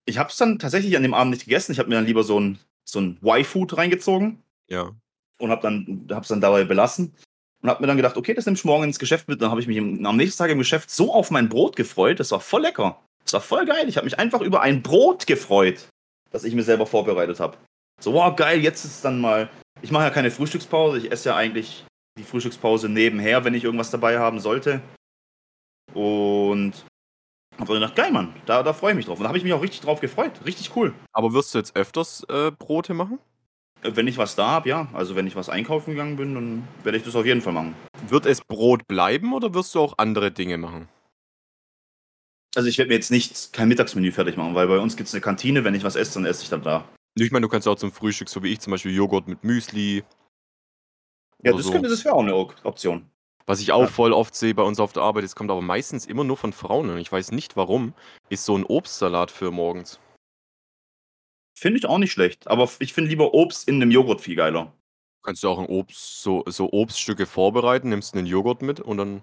[0.07, 1.73] ich habe es dann tatsächlich an dem Abend nicht gegessen.
[1.73, 4.91] Ich habe mir dann lieber so ein, so ein Y-Food reingezogen Ja.
[5.39, 7.13] und habe dann, hab's dann dabei belassen.
[7.63, 9.43] Und habe mir dann gedacht, okay, das nehme ich morgen ins Geschäft mit.
[9.43, 12.21] Dann habe ich mich am nächsten Tag im Geschäft so auf mein Brot gefreut.
[12.21, 13.01] Das war voll lecker.
[13.25, 13.89] Das war voll geil.
[13.89, 15.89] Ich habe mich einfach über ein Brot gefreut,
[16.31, 17.59] das ich mir selber vorbereitet habe.
[18.01, 19.51] So, wow, geil, jetzt ist dann mal.
[19.83, 20.99] Ich mache ja keine Frühstückspause.
[20.99, 21.85] Ich esse ja eigentlich
[22.19, 24.81] die Frühstückspause nebenher, wenn ich irgendwas dabei haben sollte.
[25.95, 26.85] Und
[27.59, 29.19] habe dann gedacht, geil, Mann, da, da freue ich mich drauf.
[29.19, 30.33] Und da habe ich mich auch richtig drauf gefreut.
[30.47, 30.95] Richtig cool.
[31.13, 33.19] Aber wirst du jetzt öfters äh, Brote machen?
[33.83, 34.89] Äh, Wenn ich was da habe, ja.
[34.93, 37.75] Also wenn ich was einkaufen gegangen bin, dann werde ich das auf jeden Fall machen.
[38.09, 40.89] Wird es Brot bleiben oder wirst du auch andere Dinge machen?
[42.57, 45.15] Also ich werde mir jetzt nicht kein Mittagsmenü fertig machen, weil bei uns gibt es
[45.15, 45.65] eine Kantine.
[45.65, 46.85] Wenn ich was esse, dann esse ich dann da.
[47.15, 50.05] Ich meine, du kannst auch zum Frühstück, so wie ich, zum Beispiel Joghurt mit Müsli.
[51.43, 51.73] Ja, das, so.
[51.73, 53.09] könnte, das wäre auch eine Op- Option.
[53.47, 53.87] Was ich auch Ja.
[53.87, 56.53] voll oft sehe bei uns auf der Arbeit, es kommt aber meistens immer nur von
[56.53, 57.95] Frauen und ich weiß nicht warum,
[58.29, 60.01] ist so ein Obstsalat für morgens.
[61.59, 62.47] Finde ich auch nicht schlecht.
[62.47, 64.73] Aber ich finde lieber Obst in einem Joghurt viel geiler.
[65.25, 69.23] Kannst du auch ein Obst, so, so Obststücke vorbereiten, nimmst einen Joghurt mit und dann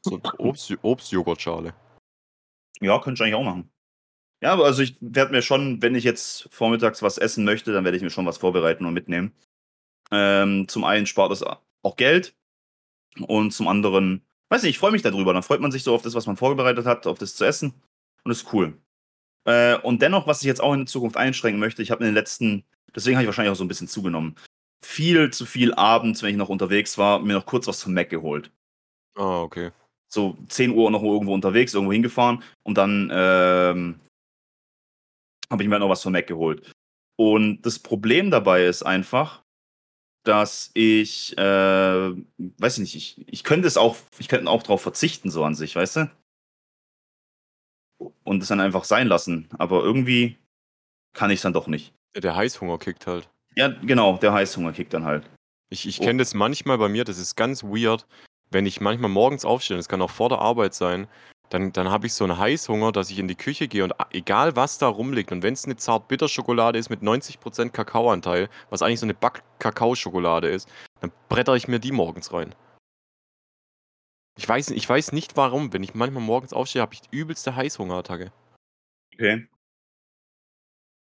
[0.00, 1.74] so Obst, Obstjoghurtschale.
[2.80, 3.70] Ja, könnte ich eigentlich auch machen.
[4.40, 7.84] Ja, aber also ich werde mir schon, wenn ich jetzt vormittags was essen möchte, dann
[7.84, 9.32] werde ich mir schon was vorbereiten und mitnehmen.
[10.10, 12.34] Ähm, zum einen spart das auch Geld
[13.20, 15.34] und zum anderen, weiß nicht, ich freue mich darüber.
[15.34, 17.74] Dann freut man sich so auf das, was man vorbereitet hat, auf das zu essen
[18.24, 18.78] und das ist cool.
[19.44, 22.14] Äh, und dennoch, was ich jetzt auch in Zukunft einschränken möchte, ich habe in den
[22.14, 24.36] letzten, deswegen habe ich wahrscheinlich auch so ein bisschen zugenommen,
[24.84, 28.10] viel zu viel abends, wenn ich noch unterwegs war, mir noch kurz was zum Mac
[28.10, 28.50] geholt
[29.16, 29.70] Ah, okay.
[30.08, 34.00] so 10 Uhr noch irgendwo unterwegs, irgendwo hingefahren und dann ähm,
[35.50, 36.72] habe ich mir halt noch was von Mac geholt.
[37.16, 39.42] Und das Problem dabei ist einfach,
[40.24, 44.82] dass ich, äh, weiß ich nicht, ich, ich könnte es auch, ich könnte auch drauf
[44.82, 46.10] verzichten, so an sich, weißt du?
[48.24, 49.48] Und es dann einfach sein lassen.
[49.58, 50.36] Aber irgendwie
[51.14, 51.92] kann ich es dann doch nicht.
[52.16, 53.28] Der Heißhunger kickt halt.
[53.54, 55.28] Ja, genau, der Heißhunger kickt dann halt.
[55.70, 56.04] Ich, ich Oh.
[56.04, 58.06] kenne das manchmal bei mir, das ist ganz weird,
[58.50, 61.06] wenn ich manchmal morgens aufstehe, das kann auch vor der Arbeit sein,
[61.48, 64.56] dann, dann habe ich so einen Heißhunger, dass ich in die Küche gehe und egal
[64.56, 69.06] was da rumliegt und wenn es eine Zart-Bitter-Schokolade ist mit 90% Kakaoanteil, was eigentlich so
[69.06, 70.68] eine Back-Kakao-Schokolade ist,
[71.00, 72.54] dann bretter ich mir die morgens rein.
[74.38, 77.54] Ich weiß, ich weiß nicht warum, wenn ich manchmal morgens aufstehe, habe ich die übelste
[77.54, 78.32] Heißhungerattacke.
[79.14, 79.46] Okay.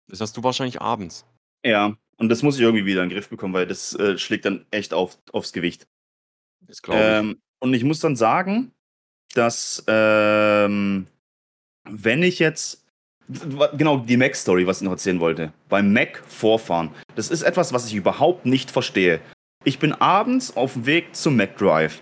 [0.07, 1.25] Das hast du wahrscheinlich abends.
[1.65, 4.45] Ja, und das muss ich irgendwie wieder in den Griff bekommen, weil das äh, schlägt
[4.45, 5.87] dann echt auf, aufs Gewicht.
[6.61, 7.05] Das glaube ich.
[7.05, 8.71] Ähm, und ich muss dann sagen,
[9.33, 11.07] dass ähm,
[11.89, 12.85] wenn ich jetzt
[13.27, 17.85] genau die Mac-Story, was ich noch erzählen wollte, beim Mac vorfahren, das ist etwas, was
[17.87, 19.21] ich überhaupt nicht verstehe.
[19.65, 22.01] Ich bin abends auf dem Weg zum McDrive,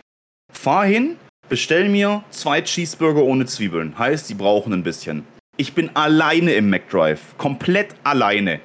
[0.58, 1.18] fahr hin,
[1.50, 5.26] bestell mir zwei Cheeseburger ohne Zwiebeln, heißt, die brauchen ein bisschen.
[5.58, 8.60] Ich bin alleine im McDrive, komplett alleine.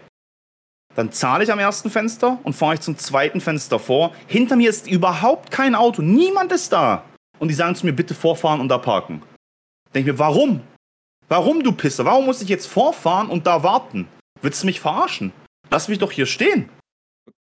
[0.94, 4.12] Dann zahle ich am ersten Fenster und fahre ich zum zweiten Fenster vor.
[4.26, 7.05] Hinter mir ist überhaupt kein Auto, niemand ist da.
[7.38, 9.22] Und die sagen zu mir, bitte vorfahren und da parken.
[9.94, 10.61] Denk mir, warum?
[11.28, 12.05] Warum, du Pisser?
[12.05, 14.07] Warum muss ich jetzt vorfahren und da warten?
[14.42, 15.33] Willst du mich verarschen?
[15.70, 16.68] Lass mich doch hier stehen.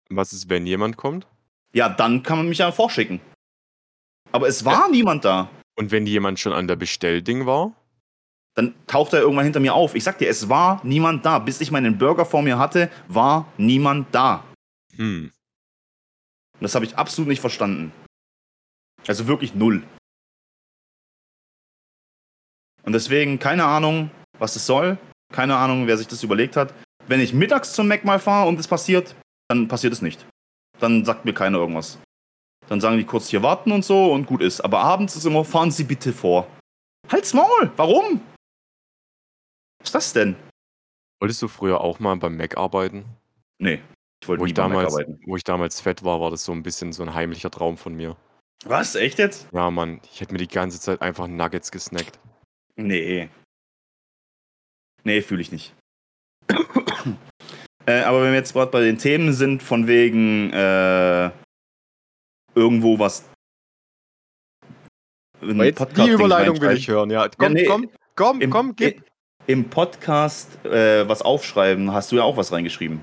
[0.08, 1.26] Was ist, wenn jemand kommt?
[1.74, 3.20] Ja, dann kann man mich ja vorschicken.
[4.32, 5.48] Aber es war niemand da.
[5.76, 7.72] Und wenn jemand schon an der Bestellding war?
[8.54, 9.94] Dann taucht er irgendwann hinter mir auf.
[9.94, 11.38] Ich sag dir, es war niemand da.
[11.38, 14.44] Bis ich meinen Burger vor mir hatte, war niemand da.
[14.96, 15.30] Hm.
[16.60, 17.92] Das habe ich absolut nicht verstanden.
[19.06, 19.82] Also wirklich null.
[22.84, 24.98] Und deswegen keine Ahnung, was es soll.
[25.32, 26.74] Keine Ahnung, wer sich das überlegt hat.
[27.06, 29.14] Wenn ich mittags zum Mac mal fahre und es passiert,
[29.48, 30.26] dann passiert es nicht.
[30.78, 31.98] Dann sagt mir keiner irgendwas.
[32.72, 34.62] Dann sagen die kurz hier warten und so und gut ist.
[34.62, 36.46] Aber abends ist immer, fahren Sie bitte vor.
[37.10, 37.70] Halt's Maul!
[37.76, 38.22] Warum?
[39.78, 40.36] Was ist das denn?
[41.20, 43.04] Wolltest du früher auch mal beim Mac arbeiten?
[43.58, 43.82] Nee,
[44.22, 45.20] ich wollte ich, beim Mac damals, arbeiten.
[45.26, 47.94] wo ich damals fett war, war das so ein bisschen so ein heimlicher Traum von
[47.94, 48.16] mir.
[48.64, 48.94] Was?
[48.94, 49.48] Echt jetzt?
[49.52, 52.18] Ja, Mann, ich hätte mir die ganze Zeit einfach Nuggets gesnackt.
[52.76, 53.28] Nee.
[55.04, 55.74] Nee, fühle ich nicht.
[57.84, 61.30] äh, aber wenn wir jetzt gerade bei den Themen sind, von wegen äh,
[62.54, 63.24] irgendwo was.
[65.40, 67.28] die Überleitung will ich hören, ja.
[67.36, 69.04] Komm, nee, komm, komm, Im, komm, gib.
[69.46, 73.02] Im Podcast äh, was aufschreiben, hast du ja auch was reingeschrieben.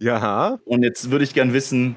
[0.00, 0.58] Ja.
[0.64, 1.96] Und jetzt würde ich gern wissen,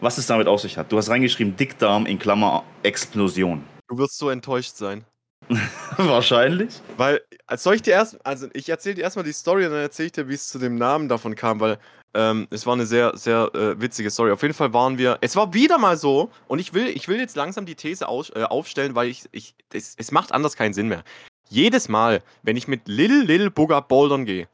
[0.00, 0.92] was es damit auf sich hat.
[0.92, 3.64] Du hast reingeschrieben, Dickdarm in Klammer Explosion.
[3.88, 5.04] Du wirst so enttäuscht sein.
[5.96, 6.80] Wahrscheinlich.
[6.96, 9.80] Weil, als soll ich dir erst, also ich erzähle dir erstmal die Story und dann
[9.80, 11.78] erzähle ich dir, wie es zu dem Namen davon kam, weil
[12.14, 14.30] ähm, es war eine sehr, sehr äh, witzige Story.
[14.32, 17.18] Auf jeden Fall waren wir, es war wieder mal so, und ich will, ich will
[17.18, 20.74] jetzt langsam die These aus, äh, aufstellen, weil ich, ich es, es macht anders keinen
[20.74, 21.04] Sinn mehr.
[21.50, 24.48] Jedes Mal, wenn ich mit Lil Lil Bugger bouldern gehe,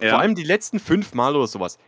[0.00, 0.10] Ja.
[0.10, 1.78] vor allem die letzten fünf Mal oder sowas,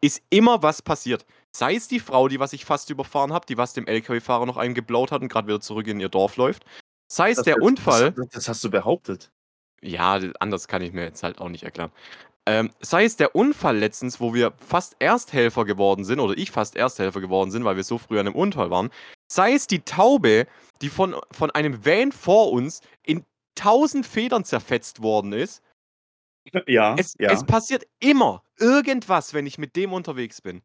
[0.00, 1.24] ist immer was passiert.
[1.52, 4.56] Sei es die Frau, die was ich fast überfahren habe, die was dem LKW-Fahrer noch
[4.56, 6.64] einen geblaut hat und gerade wieder zurück in ihr Dorf läuft.
[7.08, 8.12] Sei es der das, Unfall.
[8.12, 9.30] Das, das hast du behauptet.
[9.82, 11.90] Ja, anders kann ich mir jetzt halt auch nicht erklären.
[12.46, 16.74] Ähm, sei es der Unfall letztens, wo wir fast Ersthelfer geworden sind, oder ich fast
[16.74, 18.90] Ersthelfer geworden sind, weil wir so früh an einem Unfall waren.
[19.30, 20.46] Sei es die Taube,
[20.80, 23.24] die von, von einem Van vor uns in
[23.54, 25.62] tausend Federn zerfetzt worden ist.
[26.66, 26.96] Ja.
[26.98, 27.30] Es, ja.
[27.30, 30.62] es passiert immer irgendwas, wenn ich mit dem unterwegs bin.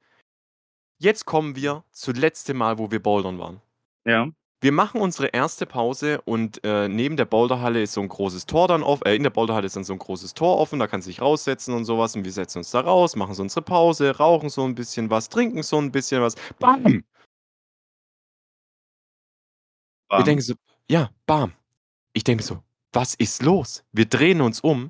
[0.99, 3.61] Jetzt kommen wir zu letzte Mal, wo wir bouldern waren.
[4.05, 4.31] ja.
[4.59, 8.67] Wir machen unsere erste Pause und äh, neben der Boulderhalle ist so ein großes Tor
[8.67, 9.05] dann offen.
[9.05, 11.21] Äh, in der Boulderhalle ist dann so ein großes Tor offen, da kannst du dich
[11.21, 12.15] raussetzen und sowas.
[12.15, 15.29] Und wir setzen uns da raus, machen so unsere Pause, rauchen so ein bisschen was,
[15.29, 16.33] trinken so ein bisschen was.
[16.57, 16.83] Bam!
[16.83, 17.03] Wir
[20.09, 20.23] Bam.
[20.23, 20.55] denken so,
[20.89, 21.53] ja, bam.
[22.13, 23.83] Ich denke so, was ist los?
[23.91, 24.89] Wir drehen uns um,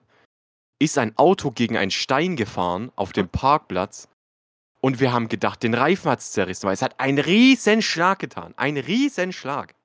[0.79, 4.07] ist ein Auto gegen einen Stein gefahren auf dem Parkplatz
[4.87, 8.19] und wir haben gedacht, den Reifen hat es zerrissen, weil es hat einen riesen Schlag
[8.19, 8.53] getan.
[8.55, 9.75] Einen riesen Schlag.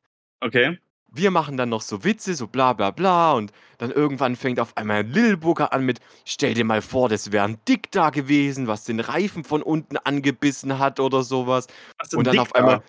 [0.41, 0.79] Okay.
[1.09, 4.77] Wir machen dann noch so Witze, so bla bla bla und dann irgendwann fängt auf
[4.77, 8.69] einmal Lil Booker an mit, stell dir mal vor, das wäre ein Dick da gewesen,
[8.69, 11.67] was den Reifen von unten angebissen hat oder sowas.
[12.01, 12.83] Hast Und dann auf einmal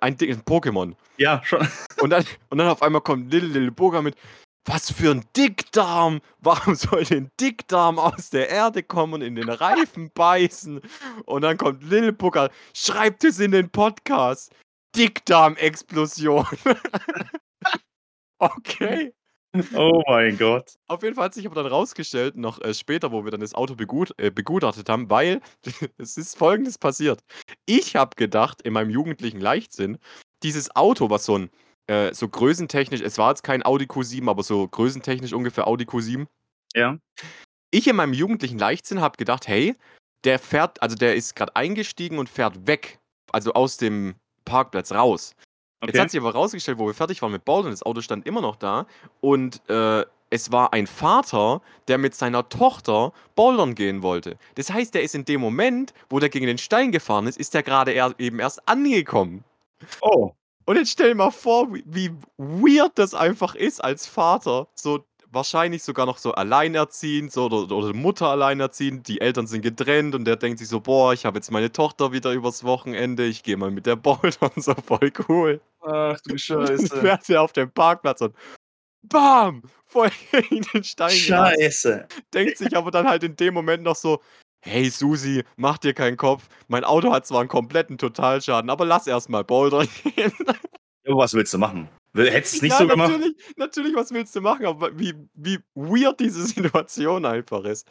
[0.00, 0.94] ein, Dick- ein Pokémon.
[1.18, 1.66] Ja, schon.
[2.00, 4.16] Und dann, und dann auf einmal kommt Lil Lil Booker mit,
[4.64, 6.20] was für ein Dickdarm!
[6.40, 10.80] Warum soll denn Dickdarm aus der Erde kommen und in den Reifen beißen?
[11.26, 14.54] Und dann kommt Lil Booker, schreibt es in den Podcast.
[14.96, 16.46] Dickdarm-Explosion.
[18.38, 19.12] okay.
[19.74, 20.76] Oh mein Gott.
[20.86, 23.54] Auf jeden Fall hat sich aber dann rausgestellt, noch äh, später, wo wir dann das
[23.54, 25.40] Auto begut, äh, begutachtet haben, weil
[25.98, 27.20] es ist folgendes passiert.
[27.66, 29.98] Ich habe gedacht, in meinem jugendlichen Leichtsinn,
[30.44, 31.50] dieses Auto, was so ein,
[31.90, 36.26] äh, so größentechnisch, es war jetzt kein Audi Q7, aber so größentechnisch ungefähr Audi Q7.
[36.74, 36.98] Ja.
[37.72, 39.74] Ich in meinem jugendlichen Leichtsinn habe gedacht, hey,
[40.24, 43.00] der fährt, also der ist gerade eingestiegen und fährt weg,
[43.32, 45.34] also aus dem Parkplatz raus.
[45.82, 46.00] Jetzt Okay.
[46.00, 48.56] hat sich aber rausgestellt, wo wir fertig waren mit Bouldern, das Auto stand immer noch
[48.56, 48.86] da
[49.20, 54.36] und äh, es war ein Vater, der mit seiner Tochter bouldern gehen wollte.
[54.54, 57.54] Das heißt, der ist in dem Moment, wo der gegen den Stein gefahren ist, ist
[57.54, 59.42] der gerade er, eben erst angekommen.
[60.02, 60.34] Oh.
[60.70, 64.68] Und jetzt stell dir mal vor, wie, wie weird das einfach ist als Vater.
[64.76, 69.08] So wahrscheinlich sogar noch so alleinerziehend so, oder, oder Mutter alleinerziehend.
[69.08, 72.12] Die Eltern sind getrennt und der denkt sich so, boah, ich habe jetzt meine Tochter
[72.12, 73.26] wieder übers Wochenende.
[73.26, 75.60] Ich gehe mal mit der bouldern, so voll cool.
[75.80, 78.36] Ach du Dann fährt er auf dem Parkplatz und
[79.02, 79.62] BAM!
[79.86, 81.10] Voll gegen den Stein.
[81.10, 82.06] Scheiße.
[82.32, 84.20] Denkt sich aber dann halt in dem Moment noch so,
[84.60, 86.48] hey Susi, mach dir keinen Kopf.
[86.68, 90.32] Mein Auto hat zwar einen kompletten Totalschaden, aber lass erstmal bouldern gehen.
[91.04, 91.88] Ja, was willst du machen?
[92.14, 93.10] Hättest du es nicht ja, so gemacht?
[93.10, 94.66] natürlich, natürlich, was willst du machen?
[94.66, 97.88] Aber wie, wie weird diese Situation einfach ist.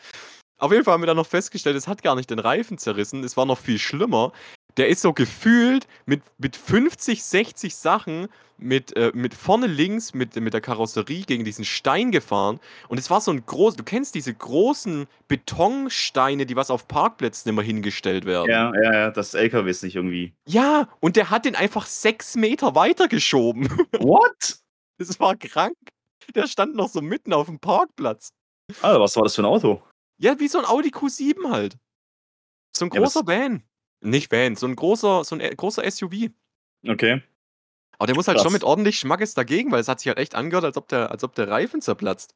[0.57, 3.23] Auf jeden Fall haben wir dann noch festgestellt, es hat gar nicht den Reifen zerrissen,
[3.23, 4.33] es war noch viel schlimmer.
[4.77, 8.27] Der ist so gefühlt mit, mit 50, 60 Sachen
[8.59, 12.59] mit, äh, mit vorne links mit, mit der Karosserie gegen diesen Stein gefahren.
[12.87, 17.49] Und es war so ein groß, du kennst diese großen Betonsteine, die was auf Parkplätzen
[17.49, 18.49] immer hingestellt werden.
[18.49, 20.33] Ja, ja, ja, das LKW ist nicht irgendwie.
[20.45, 23.69] Ja, und der hat den einfach sechs Meter weitergeschoben.
[23.99, 24.59] What?
[24.97, 25.77] Das war krank.
[26.35, 28.29] Der stand noch so mitten auf dem Parkplatz.
[28.81, 29.81] Alter, was war das für ein Auto?
[30.19, 31.77] Ja, wie so ein Audi Q7 halt.
[32.75, 33.63] So ein Ja, großer Van.
[34.01, 36.29] Nicht Van, so ein großer, so ein äh, großer SUV.
[36.87, 37.21] Okay.
[37.97, 38.43] Aber der muss halt Krass.
[38.43, 41.11] schon mit ordentlich Schmackes dagegen, weil es hat sich halt echt angehört, als ob der,
[41.11, 42.33] als ob der Reifen zerplatzt.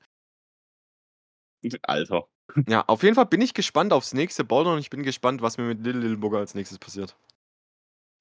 [1.84, 2.28] Alter.
[2.68, 5.58] Ja, auf jeden Fall bin ich gespannt aufs nächste Bouldern und ich bin gespannt, was
[5.58, 7.16] mir mit Little Little Booger als nächstes passiert.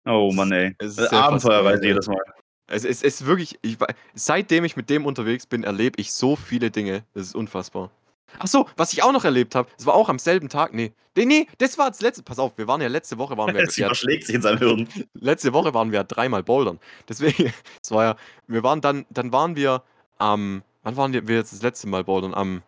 [0.05, 0.75] Oh Mann, ey.
[0.79, 2.23] Es ist Abenteuerreise jedes Mal.
[2.69, 3.77] Es ist, es ist wirklich, ich,
[4.15, 7.05] seitdem ich mit dem unterwegs bin, erlebe ich so viele Dinge.
[7.13, 7.91] Das ist unfassbar.
[8.39, 10.93] Ach so, was ich auch noch erlebt habe, es war auch am selben Tag, nee,
[11.17, 13.63] nee, nee, das war das letzte, pass auf, wir waren ja letzte Woche, waren wir,
[13.69, 14.89] Es ja, überschlägt sich in seinem Hirn.
[15.15, 16.79] letzte Woche waren wir ja dreimal bouldern.
[17.09, 18.17] Deswegen, es war ja,
[18.47, 19.83] wir waren dann, dann waren wir
[20.19, 22.35] am, wann waren wir jetzt das letzte Mal bouldern?
[22.35, 22.63] Am,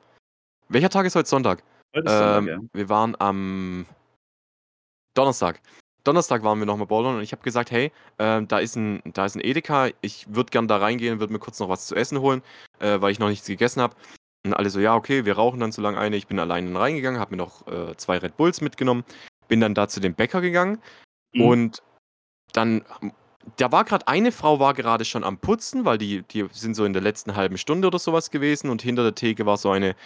[0.69, 1.63] welcher Tag ist heute Sonntag?
[1.95, 2.59] Heute ist Sonntag, Ähm, ja.
[2.73, 3.87] Wir waren am
[5.15, 5.61] Donnerstag.
[6.03, 9.25] Donnerstag waren wir nochmal bouldern und ich habe gesagt, hey, ähm, da, ist ein, da
[9.25, 12.21] ist ein Edeka, ich würde gern da reingehen, würde mir kurz noch was zu essen
[12.21, 12.43] holen,
[12.79, 13.97] äh, weil ich noch nichts gegessen habe.
[14.45, 16.17] Und alle so, ja, okay, wir rauchen dann so lange eine.
[16.17, 19.05] Ich bin alleine dann reingegangen, habe mir noch äh, zwei Red Bulls mitgenommen,
[19.49, 20.79] bin dann da zu dem Bäcker gegangen
[21.35, 21.41] Mhm.
[21.43, 21.83] und
[22.53, 22.85] dann,
[23.57, 26.85] da war gerade eine Frau war gerade schon am Putzen, weil die, die sind so
[26.85, 29.97] in der letzten halben Stunde oder sowas gewesen und hinter der Theke war so eine,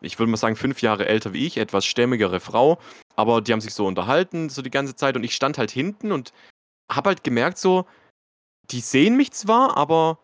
[0.00, 2.78] ich würde mal sagen, fünf Jahre älter wie ich, etwas stämmigere Frau,
[3.16, 6.12] aber die haben sich so unterhalten, so die ganze Zeit und ich stand halt hinten
[6.12, 6.32] und
[6.92, 7.86] habe halt gemerkt, so,
[8.70, 10.18] die sehen mich zwar, aber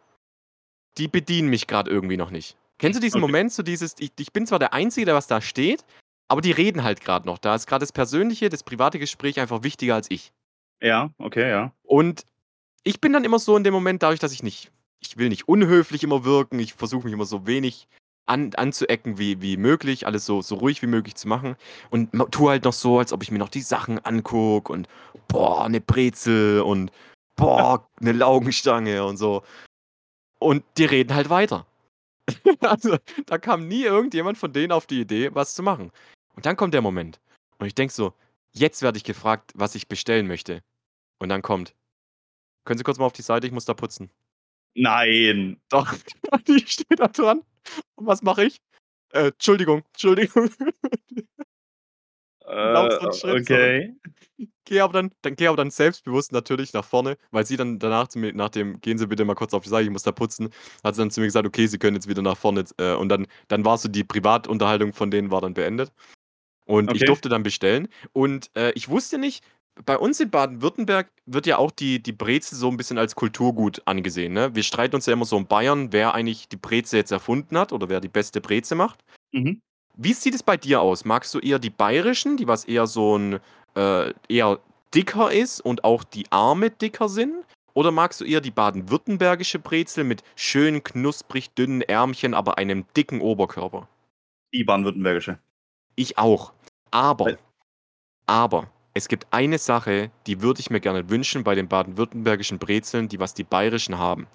[0.99, 2.57] die bedienen mich gerade irgendwie noch nicht.
[2.81, 3.27] Kennst du diesen Okay.
[3.27, 5.85] Moment, so dieses, ich, ich bin zwar der Einzige, der was da steht,
[6.29, 7.39] aber die reden halt gerade noch.
[7.39, 10.33] Da ist gerade das persönliche, das private Gespräch einfach wichtiger als ich.
[10.81, 11.73] Ja, okay, ja.
[11.83, 12.25] Und
[12.83, 15.47] ich bin dann immer so in dem Moment, dadurch, dass ich nicht, ich will nicht
[15.49, 17.87] unhöflich immer wirken, ich versuche mich immer so wenig
[18.27, 21.57] an, anzuecken wie, wie möglich, alles so, so ruhig wie möglich zu machen
[21.91, 24.89] und ma- tu halt noch so, als ob ich mir noch die Sachen angucke und
[25.29, 26.93] boah, eine Brezel und
[27.37, 29.43] boah, eine Laugenstange und so.
[30.39, 31.67] Und die reden halt weiter.
[32.61, 35.91] also, da kam nie irgendjemand von denen auf die Idee, was zu machen.
[36.35, 37.21] Und dann kommt der Moment.
[37.59, 38.15] Und ich denke so,
[38.53, 40.63] jetzt werde ich gefragt, was ich bestellen möchte.
[41.19, 41.75] Und dann kommt,
[42.65, 44.11] können Sie kurz mal auf die Seite, ich muss da putzen.
[44.75, 45.61] Nein.
[45.69, 45.93] Doch,
[46.47, 47.43] ich stehe da dran.
[47.97, 48.57] Und was mache ich?
[49.13, 50.51] Äh, Entschuldigung, Entschuldigung.
[52.47, 53.95] Äh, okay.
[54.71, 58.07] Gehe aber dann, dann gehe aber dann selbstbewusst natürlich nach vorne, weil sie dann danach
[58.07, 60.13] zu mir, nach dem, gehen Sie bitte mal kurz auf die Seite, ich muss da
[60.13, 60.51] putzen,
[60.85, 62.65] hat sie dann zu mir gesagt, okay, Sie können jetzt wieder nach vorne.
[62.79, 65.91] Äh, und dann, dann war so die Privatunterhaltung von denen war dann beendet.
[66.67, 67.07] Und ich Okay.
[67.07, 67.89] durfte dann bestellen.
[68.13, 69.45] Und äh, ich wusste nicht,
[69.85, 73.83] bei uns in Baden-Württemberg wird ja auch die, die Brezel so ein bisschen als Kulturgut
[73.87, 74.35] angesehen.
[74.35, 74.55] Ne?
[74.55, 77.73] Wir streiten uns ja immer so in Bayern, wer eigentlich die Brezel jetzt erfunden hat
[77.73, 79.03] oder wer die beste Brezel macht.
[79.33, 79.61] Mhm.
[79.97, 81.05] Wie sieht es bei dir aus?
[81.05, 83.41] Magst du eher die bayerischen, die was eher so ein
[83.77, 84.61] äh, eher
[84.95, 87.45] dicker ist und auch die Arme dicker sind?
[87.73, 93.21] Oder magst du eher die baden-württembergische Brezel mit schön knusprig dünnen Ärmchen, aber einem dicken
[93.21, 93.89] Oberkörper?
[94.53, 95.39] Die baden-württembergische.
[95.95, 96.53] Ich auch.
[96.91, 97.37] Aber,
[98.27, 103.09] aber, es gibt eine Sache, die würde ich mir gerne wünschen bei den baden-württembergischen Brezeln,
[103.09, 104.27] die was die bayerischen haben.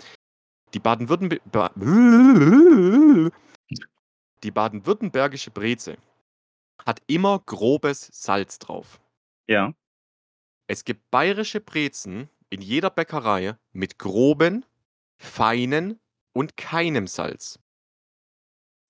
[0.74, 1.42] Die Baden-Württemberg...
[1.52, 1.72] Ba
[4.44, 5.98] die baden-württembergische Brezel
[6.86, 9.00] hat immer grobes Salz drauf.
[9.48, 9.74] Ja.
[10.68, 14.66] Es gibt bayerische Brezen in jeder Bäckerei mit groben,
[15.18, 16.00] feinen
[16.34, 17.60] und keinem Salz.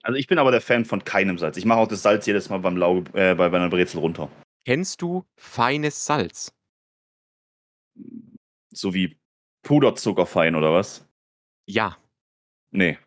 [0.03, 1.57] Also ich bin aber der Fan von keinem Salz.
[1.57, 4.29] Ich mache auch das Salz jedes Mal beim Lau äh, bei meiner Brezel runter.
[4.65, 6.53] Kennst du feines Salz?
[8.71, 9.17] So wie
[9.63, 11.07] Puderzuckerfein oder was?
[11.67, 11.97] Ja.
[12.71, 12.99] Nee.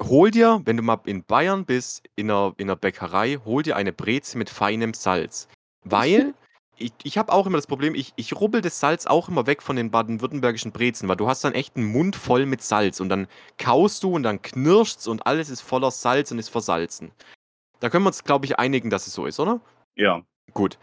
[0.00, 3.76] Hol dir, wenn du mal in Bayern bist, in einer, in einer Bäckerei, hol dir
[3.76, 5.48] eine Breze mit feinem Salz.
[5.84, 6.34] Weil
[6.76, 9.62] ich, ich habe auch immer das Problem, ich, ich rubbel das Salz auch immer weg
[9.62, 13.08] von den baden-württembergischen Brezen, weil du hast dann echt einen Mund voll mit Salz und
[13.08, 17.12] dann kaust du und dann knirscht's und alles ist voller Salz und ist versalzen.
[17.80, 19.60] Da können wir uns, glaube ich, einigen, dass es so ist, oder?
[19.94, 20.22] Ja.
[20.52, 20.78] Gut.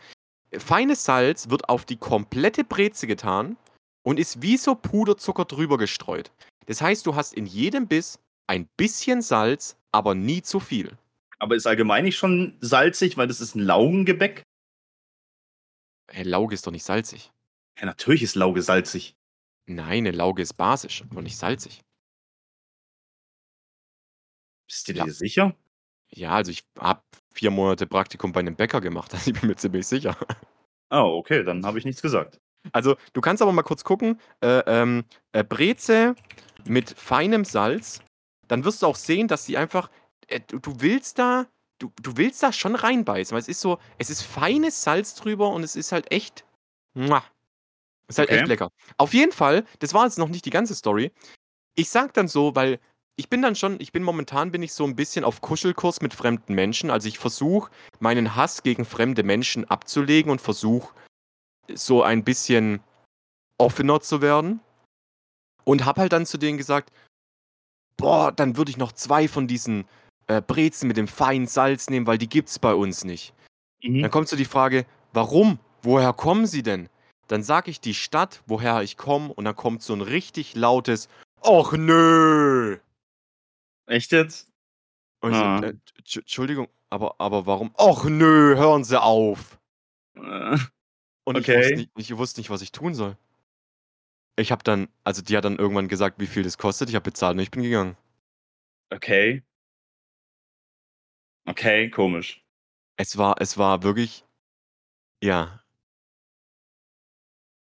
[0.54, 3.58] Feines Salz wird auf die komplette Breze getan
[4.04, 6.32] und ist wie so Puderzucker drüber gestreut.
[6.66, 10.98] Das heißt, du hast in jedem Biss ein bisschen Salz, aber nie zu viel.
[11.40, 14.44] Aber ist allgemein nicht schon salzig, weil das ist ein Laugengebäck?
[16.12, 17.32] Hey, Lauge ist doch nicht salzig.
[17.80, 19.16] Ja, natürlich ist Lauge salzig.
[19.66, 21.82] Nein, eine Lauge ist basisch, aber nicht salzig.
[24.68, 25.06] Bist du Ja.
[25.06, 25.56] dir sicher?
[26.14, 27.02] Ja, also ich habe
[27.34, 30.18] vier Monate Praktikum bei einem Bäcker gemacht, also ich bin mir ziemlich sicher.
[30.90, 32.40] Oh, okay, dann habe ich nichts gesagt.
[32.74, 34.20] Also, du kannst aber mal kurz gucken.
[34.42, 36.16] Äh, ähm, äh, Breze
[36.66, 38.02] mit feinem Salz.
[38.48, 39.90] Dann wirst du auch sehen, dass sie einfach.
[40.28, 41.48] Äh, du willst da.
[41.82, 43.80] Du, du willst da schon reinbeißen, weil es ist so.
[43.98, 46.46] Es ist feines Salz drüber und es ist halt echt.
[46.94, 47.24] Muah.
[48.08, 48.40] Ist halt Okay.
[48.40, 48.70] echt lecker.
[48.98, 51.12] Auf jeden Fall, das war jetzt noch nicht die ganze Story.
[51.74, 52.80] Ich sag dann so, weil
[53.16, 56.14] ich bin dann schon, ich bin momentan bin ich so ein bisschen auf Kuschelkurs mit
[56.14, 56.92] fremden Menschen.
[56.92, 60.94] Also ich versuche meinen Hass gegen fremde Menschen abzulegen und versuche
[61.74, 62.82] so ein bisschen
[63.58, 64.60] offener zu werden.
[65.64, 66.92] Und hab halt dann zu denen gesagt,
[67.98, 69.88] boah, dann würde ich noch zwei von diesen
[70.28, 73.34] äh, Brezen mit dem feinen Salz nehmen, weil die gibt's bei uns nicht.
[73.84, 74.02] Mhm.
[74.02, 75.60] Dann kommt so die Frage, warum?
[75.84, 76.90] Woher kommen sie denn?
[77.28, 81.08] Dann sage ich die Stadt, woher ich komme, und dann kommt so ein richtig lautes
[81.44, 82.78] Och nö!
[83.88, 84.48] Echt jetzt?
[85.22, 85.60] Und ich so, Ah.
[85.64, 87.72] äh, Entsch- Entschuldigung, aber, aber warum?
[87.78, 89.60] Och nö, hören Sie auf!
[90.16, 90.58] Äh,
[91.24, 91.58] Und ich, Okay.
[91.60, 93.16] wusste nicht, ich wusste nicht, was ich tun soll.
[94.38, 96.90] Ich habe dann, also die hat dann irgendwann gesagt, wie viel das kostet.
[96.90, 97.96] Ich habe bezahlt und ich bin gegangen.
[98.92, 99.44] Okay.
[101.48, 102.44] Okay, komisch.
[102.98, 104.26] Es war, es war wirklich,
[105.24, 105.64] ja.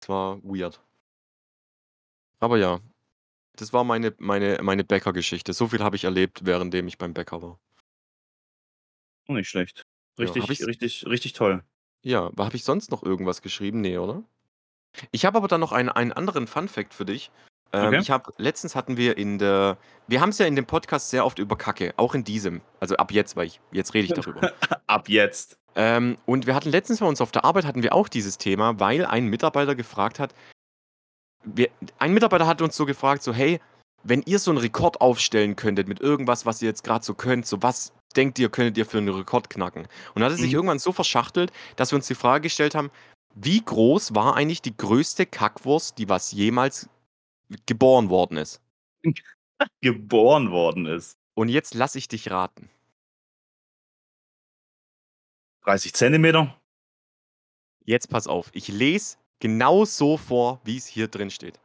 [0.02, 0.80] Es war weird.
[2.38, 2.80] Aber ja,
[3.56, 5.52] das war meine, meine, meine Bäckergeschichte.
[5.52, 7.58] So viel habe ich erlebt, währenddem ich beim Bäcker war.
[9.28, 9.82] Oh, nicht schlecht.
[10.18, 11.62] Ja, Richtig, ich's- richtig, richtig toll.
[12.02, 13.80] Ja, habe ich sonst noch irgendwas geschrieben?
[13.80, 14.24] Nee, oder?
[15.12, 17.30] Ich habe aber dann noch einen, einen anderen Fun-Fact für dich.
[17.72, 17.98] Ähm, Okay.
[18.00, 19.76] Ich habe, letztens hatten wir in der,
[20.08, 22.60] wir haben es ja in dem Podcast sehr oft über Kacke, auch in diesem.
[22.80, 24.52] Also ab jetzt, weil ich, jetzt rede ich darüber.
[24.88, 25.56] Ab jetzt.
[25.76, 28.80] ähm, und wir hatten letztens bei uns auf der Arbeit hatten wir auch dieses Thema,
[28.80, 30.34] weil ein Mitarbeiter gefragt hat,
[31.44, 31.68] wir,
[31.98, 33.60] ein Mitarbeiter hat uns so gefragt, so, hey,
[34.02, 37.46] wenn ihr so einen Rekord aufstellen könntet mit irgendwas, was ihr jetzt gerade so könnt,
[37.46, 39.86] so was denkt ihr, könntet ihr für einen Rekord knacken?
[40.14, 40.56] Und hat es sich Mhm.
[40.56, 42.90] irgendwann so verschachtelt, dass wir uns die Frage gestellt haben,
[43.34, 46.88] wie groß war eigentlich die größte Kackwurst, die was jemals
[47.66, 48.60] geboren worden ist?
[49.82, 51.18] Geboren worden ist.
[51.34, 52.70] Und jetzt lass ich dich raten.
[55.64, 56.60] 30 Zentimeter.
[57.84, 61.58] Jetzt pass auf, ich lese genau so vor, wie es hier drin steht.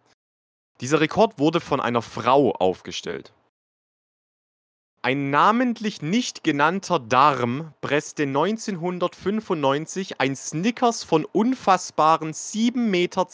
[0.81, 3.33] Dieser Rekord wurde von einer Frau aufgestellt.
[5.05, 13.27] Ein namentlich nicht genannter Darm presste 1995 ein Snickers von unfassbaren 7,92 Meter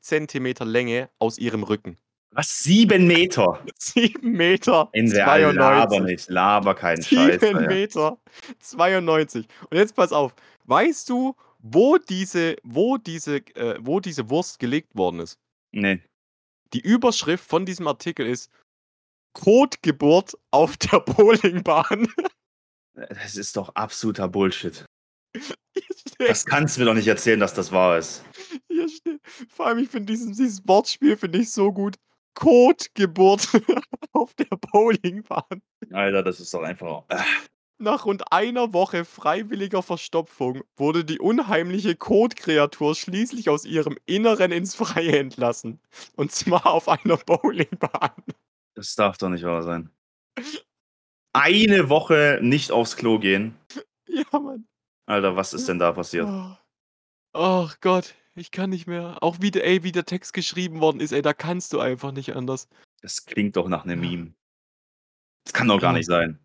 [0.00, 1.96] Zentimeter Länge aus ihrem Rücken.
[2.30, 2.62] Was?
[2.62, 3.58] Sieben Meter?
[3.78, 6.02] 7 Meter In der Laber 92.
[6.02, 6.30] nicht.
[6.30, 7.40] Laber keinen Scheiß.
[7.40, 7.66] 7 Alter.
[7.66, 8.18] Meter
[8.60, 9.48] 92.
[9.70, 10.36] Und jetzt pass auf.
[10.66, 15.36] Weißt du, wo diese, wo diese, äh, wo diese Wurst gelegt worden ist?
[15.72, 16.00] Nee.
[16.74, 18.52] Die Überschrift von diesem Artikel ist
[19.32, 22.08] Kotgeburt auf der Bowlingbahn.
[22.94, 24.84] Das ist doch absoluter Bullshit.
[26.18, 28.22] Das kannst du mir doch nicht erzählen, dass das wahr ist.
[29.48, 31.96] Vor allem, ich finde dieses, dieses Wortspiel finde ich so gut.
[32.34, 33.48] Kotgeburt
[34.12, 35.62] auf der Bowlingbahn.
[35.90, 37.04] Alter, das ist doch einfach.
[37.08, 37.22] Äh,
[37.78, 44.74] Nach rund einer Woche freiwilliger Verstopfung wurde die unheimliche Kotkreatur schließlich aus ihrem Inneren ins
[44.74, 45.80] Freie entlassen.
[46.16, 48.12] Und zwar auf einer Bowlingbahn.
[48.80, 49.90] Das darf doch nicht wahr sein.
[51.34, 53.54] Eine Woche nicht aufs Klo gehen.
[54.12, 54.66] Ja, Mann.
[55.06, 56.26] Alter, was ist denn da passiert?
[56.26, 56.56] Oh.
[57.32, 59.18] Ach Gott, ich kann nicht mehr.
[59.22, 62.10] Auch wie der, ey, wie der Text geschrieben worden ist, ey, da kannst du einfach
[62.10, 62.68] nicht anders.
[63.02, 64.34] Das klingt doch nach einem Meme.
[65.44, 66.40] Das kann doch gar nicht sein.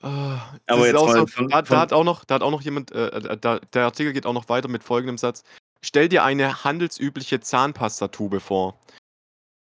[0.00, 2.42] Ah, Aber jetzt auch mal so, von- da, von- da hat auch noch, da hat
[2.42, 5.42] auch noch jemand, äh, äh, da, der Artikel geht auch noch weiter mit folgendem Satz.
[5.84, 8.80] Stell dir eine handelsübliche Zahnpastatube vor.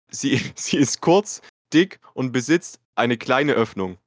[0.09, 1.41] Sie, sie ist kurz,
[1.73, 3.97] dick und besitzt eine kleine Öffnung.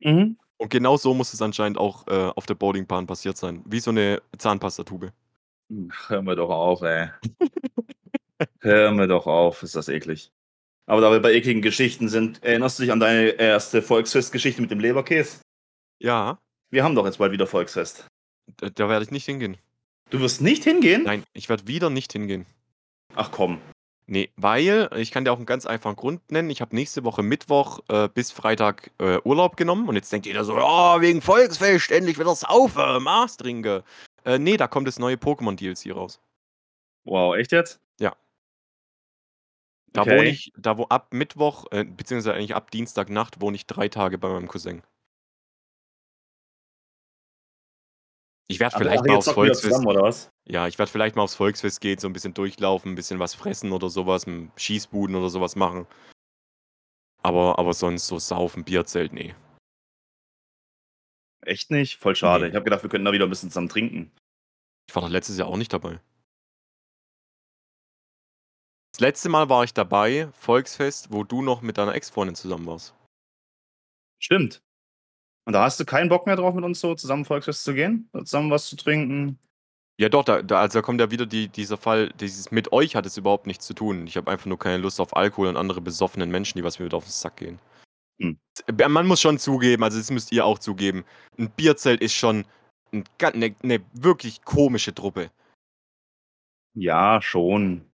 [0.00, 0.36] Mhm.
[0.56, 3.62] Und genau so muss es anscheinend auch äh, auf der Bowlingbahn passiert sein.
[3.66, 5.12] Wie so eine Zahnpastatube.
[6.08, 7.08] Hör mir doch auf, ey.
[8.60, 10.30] Hör mir doch auf, ist das eklig.
[10.86, 14.70] Aber da wir bei ekligen Geschichten sind, erinnerst du dich an deine erste Volksfestgeschichte mit
[14.70, 15.40] dem Leberkäse?
[15.98, 16.38] Ja,
[16.70, 18.06] Wir haben doch jetzt bald wieder Volksfest.
[18.56, 19.56] da, da werde ich nicht hingehen.
[20.10, 21.04] Du wirst nicht hingehen?
[21.04, 22.44] Nein, ich werde wieder nicht hingehen.
[23.14, 23.60] Ach komm.
[24.06, 26.50] Nee, weil, ich kann dir auch einen ganz einfachen Grund nennen.
[26.50, 30.44] Ich habe nächste Woche Mittwoch äh, bis Freitag äh, Urlaub genommen und jetzt denkt jeder
[30.44, 33.84] so, oh, wegen Volksfest, endlich wieder saufen, Mars trinke.
[34.24, 36.20] Äh, nee, da kommt das neue Pokémon-DLC raus.
[37.04, 37.80] Wow, echt jetzt?
[39.92, 40.18] Da Okay.
[40.18, 44.16] wohne ich, da wo ab Mittwoch, äh, beziehungsweise eigentlich ab Dienstagnacht, wohne ich drei Tage
[44.18, 44.82] bei meinem Cousin.
[48.52, 49.74] Ich werde vielleicht mal aufs Volksfest.
[49.74, 50.14] zusammen?
[50.44, 53.34] Ja, ich werde vielleicht mal aufs Volksfest gehen, so ein bisschen durchlaufen, ein bisschen was
[53.34, 54.26] fressen oder sowas,
[54.56, 55.86] Schießbuden oder sowas machen.
[57.22, 59.34] Aber, aber sonst so saufen, Bierzelt, nee.
[61.44, 61.96] Echt nicht?
[61.98, 62.44] Voll schade.
[62.44, 62.50] Nee.
[62.50, 64.12] Ich habe gedacht, wir könnten da wieder ein bisschen zusammen trinken.
[64.88, 66.00] Ich war doch letztes Jahr auch nicht dabei.
[68.92, 72.94] Das letzte Mal war ich dabei, Volksfest, wo du noch mit deiner Ex-Freundin zusammen warst.
[74.20, 74.62] Stimmt.
[75.44, 78.08] Und da hast du keinen Bock mehr drauf, mit uns so zusammen Volksfest zu gehen?
[78.12, 79.38] Zusammen was zu trinken?
[79.98, 82.96] Ja, doch, da, da, also da kommt ja wieder die, dieser Fall, dieses mit euch
[82.96, 84.06] hat es überhaupt nichts zu tun.
[84.06, 86.86] Ich habe einfach nur keine Lust auf Alkohol und andere besoffenen Menschen, die was mir
[86.86, 87.58] wieder auf den Sack gehen.
[88.20, 88.38] Hm.
[88.66, 91.04] Äh, Man muss schon zugeben, also das müsst ihr auch zugeben,
[91.38, 92.46] ein Bierzelt ist schon
[92.92, 95.30] eine ne wirklich komische Truppe.
[96.74, 97.90] Ja, schon.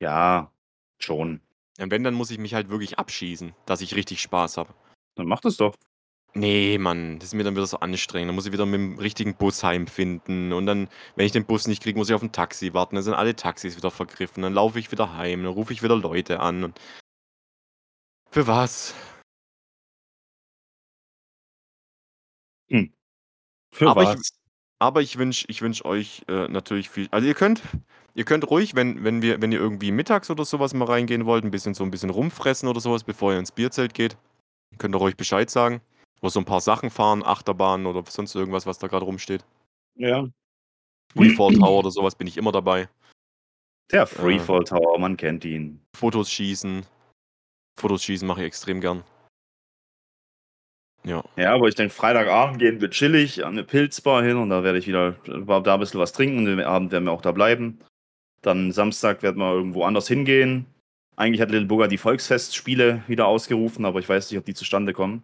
[0.00, 0.52] Ja,
[1.00, 1.40] schon.
[1.78, 4.74] Und wenn, dann muss ich mich halt wirklich abschießen, dass ich richtig Spaß habe.
[5.14, 5.74] Dann mach das doch.
[6.34, 8.28] Nee, Mann, das ist mir dann wieder so anstrengend.
[8.28, 10.52] Dann muss ich wieder mit dem richtigen Bus heimfinden.
[10.52, 12.94] Und dann, wenn ich den Bus nicht kriege, muss ich auf ein Taxi warten.
[12.96, 14.42] Dann sind alle Taxis wieder vergriffen.
[14.42, 15.42] Dann laufe ich wieder heim.
[15.42, 16.64] Dann rufe ich wieder Leute an.
[16.64, 16.80] Und
[18.30, 18.94] für was?
[23.72, 24.30] Für Aber ich- was?
[24.80, 27.08] Aber ich wünsche ich wünsch euch äh, natürlich viel.
[27.10, 27.62] Also ihr könnt,
[28.14, 31.44] ihr könnt ruhig, wenn, wenn wir, wenn ihr irgendwie mittags oder sowas mal reingehen wollt,
[31.44, 34.16] ein bisschen so ein bisschen rumfressen oder sowas, bevor ihr ins Bierzelt geht,
[34.78, 35.80] könnt ihr ruhig Bescheid sagen.
[36.20, 39.44] Oder so ein paar Sachen fahren, Achterbahn oder sonst irgendwas, was da gerade rumsteht.
[39.94, 40.28] Ja.
[41.14, 42.88] Freefall Tower oder sowas bin ich immer dabei.
[43.90, 45.80] Der Freefall Tower, man kennt ihn.
[45.96, 46.84] Fotos schießen.
[47.78, 49.04] Fotos schießen mache ich extrem gern.
[51.04, 51.24] Ja.
[51.36, 54.78] Ja, aber ich denke, Freitagabend gehen wir chillig an eine Pilzbar hin und da werde
[54.78, 57.78] ich wieder da ein bisschen was trinken und den Abend werden wir auch da bleiben.
[58.42, 60.66] Dann Samstag werden wir irgendwo anders hingehen.
[61.16, 64.92] Eigentlich hat Little Booger die Volksfestspiele wieder ausgerufen, aber ich weiß nicht, ob die zustande
[64.92, 65.22] kommen.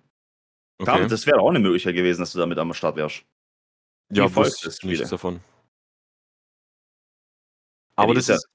[0.78, 0.90] Okay.
[0.90, 3.24] David, das wäre auch eine Möglichkeit gewesen, dass du damit am Start wärst.
[4.10, 4.92] die ja, wusste Volksfestspiele.
[4.94, 5.36] nichts davon.
[5.36, 5.40] Ja,
[7.96, 8.50] Aber die das ist ja-.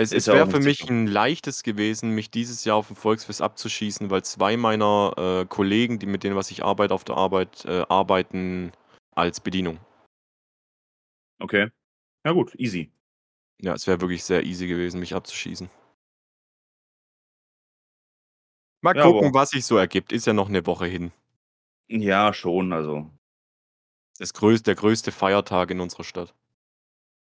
[0.00, 3.42] Es, es ja wäre für mich ein leichtes gewesen, mich dieses Jahr auf dem Volksfest
[3.42, 7.64] abzuschießen, weil zwei meiner äh, Kollegen, die mit denen, was ich arbeite, auf der Arbeit,
[7.64, 8.70] äh, arbeiten
[9.16, 9.80] als Bedienung.
[11.40, 11.70] Okay.
[12.24, 12.92] Ja gut, easy.
[13.60, 15.68] Ja, es wäre wirklich sehr easy gewesen, mich abzuschießen.
[18.82, 20.12] Mal Ja, gucken, aber- was sich so ergibt.
[20.12, 21.10] Ist ja noch eine Woche hin.
[21.88, 23.10] Ja, schon, also
[24.18, 26.34] Das größte, der größte Feiertag in unserer Stadt.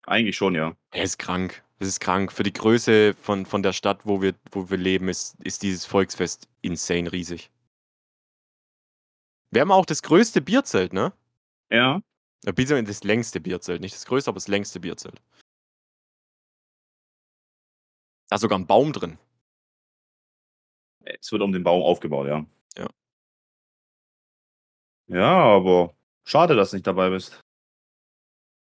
[0.05, 0.76] eigentlich schon, ja.
[0.91, 1.64] Er ist krank.
[1.78, 2.34] Das ist krank.
[2.34, 5.86] Für die Größe von, von der Stadt, wo wir, wo wir leben, ist, ist dieses
[5.86, 7.51] Volksfest insane riesig.
[9.51, 11.14] Wir haben auch das größte Bierzelt, ne?
[11.72, 12.01] Ja.
[12.43, 13.82] Beziehungsweise Das längste Bierzelt.
[13.82, 15.22] Nicht das größte, aber das längste Bierzelt.
[18.30, 19.18] Da ist sogar ein Baum drin.
[21.03, 22.45] Es wird um den Baum aufgebaut, ja.
[22.78, 22.89] Ja.
[25.10, 27.41] Ja, aber schade, dass du nicht dabei bist.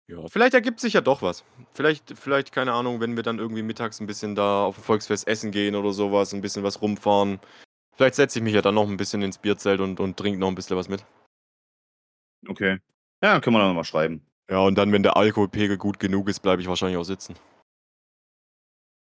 [0.08, 1.44] Ja, vielleicht ergibt sich ja doch was.
[1.74, 5.26] Vielleicht, vielleicht, keine Ahnung, wenn wir dann irgendwie mittags ein bisschen da auf dem Volksfest
[5.26, 7.40] essen gehen oder sowas, ein bisschen was rumfahren.
[7.96, 10.48] Vielleicht setze ich mich ja dann noch ein bisschen ins Bierzelt und, und trinke noch
[10.48, 11.04] ein bisschen was mit.
[12.46, 12.78] Okay.
[13.22, 14.24] Ja, dann können wir dann nochmal schreiben.
[14.48, 17.34] Ja, und dann, wenn der Alkoholpegel gut genug ist, bleibe ich wahrscheinlich auch sitzen.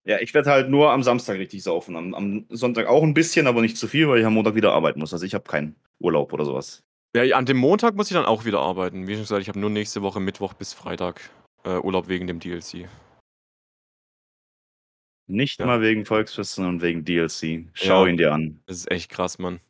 [0.05, 1.97] Ja, ich werde halt nur am Samstag richtig saufen.
[1.97, 4.73] Am, am Sonntag auch ein bisschen, aber nicht zu viel, weil ich am Montag wieder
[4.73, 5.13] arbeiten muss.
[5.13, 6.85] Also ich habe keinen Urlaub oder sowas.
[7.25, 9.07] Ja, an dem Montag muss ich dann auch wieder arbeiten.
[9.07, 11.31] Wie schon gesagt, ich habe nur nächste Woche Mittwoch bis Freitag
[11.65, 12.89] äh, Urlaub wegen dem DLC.
[15.29, 15.67] Nicht Ja.
[15.67, 17.69] mal wegen Volksfest, sondern wegen DLC.
[17.75, 18.11] Schau Ja.
[18.11, 18.61] ihn dir an.
[18.67, 19.61] Das ist echt krass, Mann.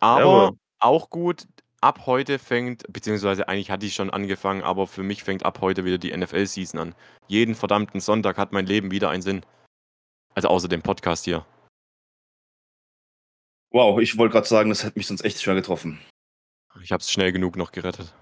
[0.00, 1.46] Aber aber- auch gut,
[1.80, 5.84] ab heute fängt, beziehungsweise eigentlich hat die schon angefangen, aber für mich fängt ab heute
[5.84, 6.94] wieder die NFL-Season an.
[7.28, 9.44] Jeden verdammten Sonntag hat mein Leben wieder einen Sinn.
[10.34, 11.44] Also außer dem Podcast hier.
[13.70, 15.98] Wow, ich wollte gerade sagen, das hätte mich sonst echt schwer getroffen.
[16.80, 18.14] Ich habe es schnell genug noch gerettet.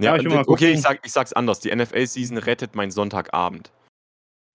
[0.00, 0.68] Ja, Ja, ich mal okay, gucken.
[0.68, 1.60] ich, sag, ich sag's anders.
[1.60, 3.72] Die NFL-Season rettet meinen Sonntagabend.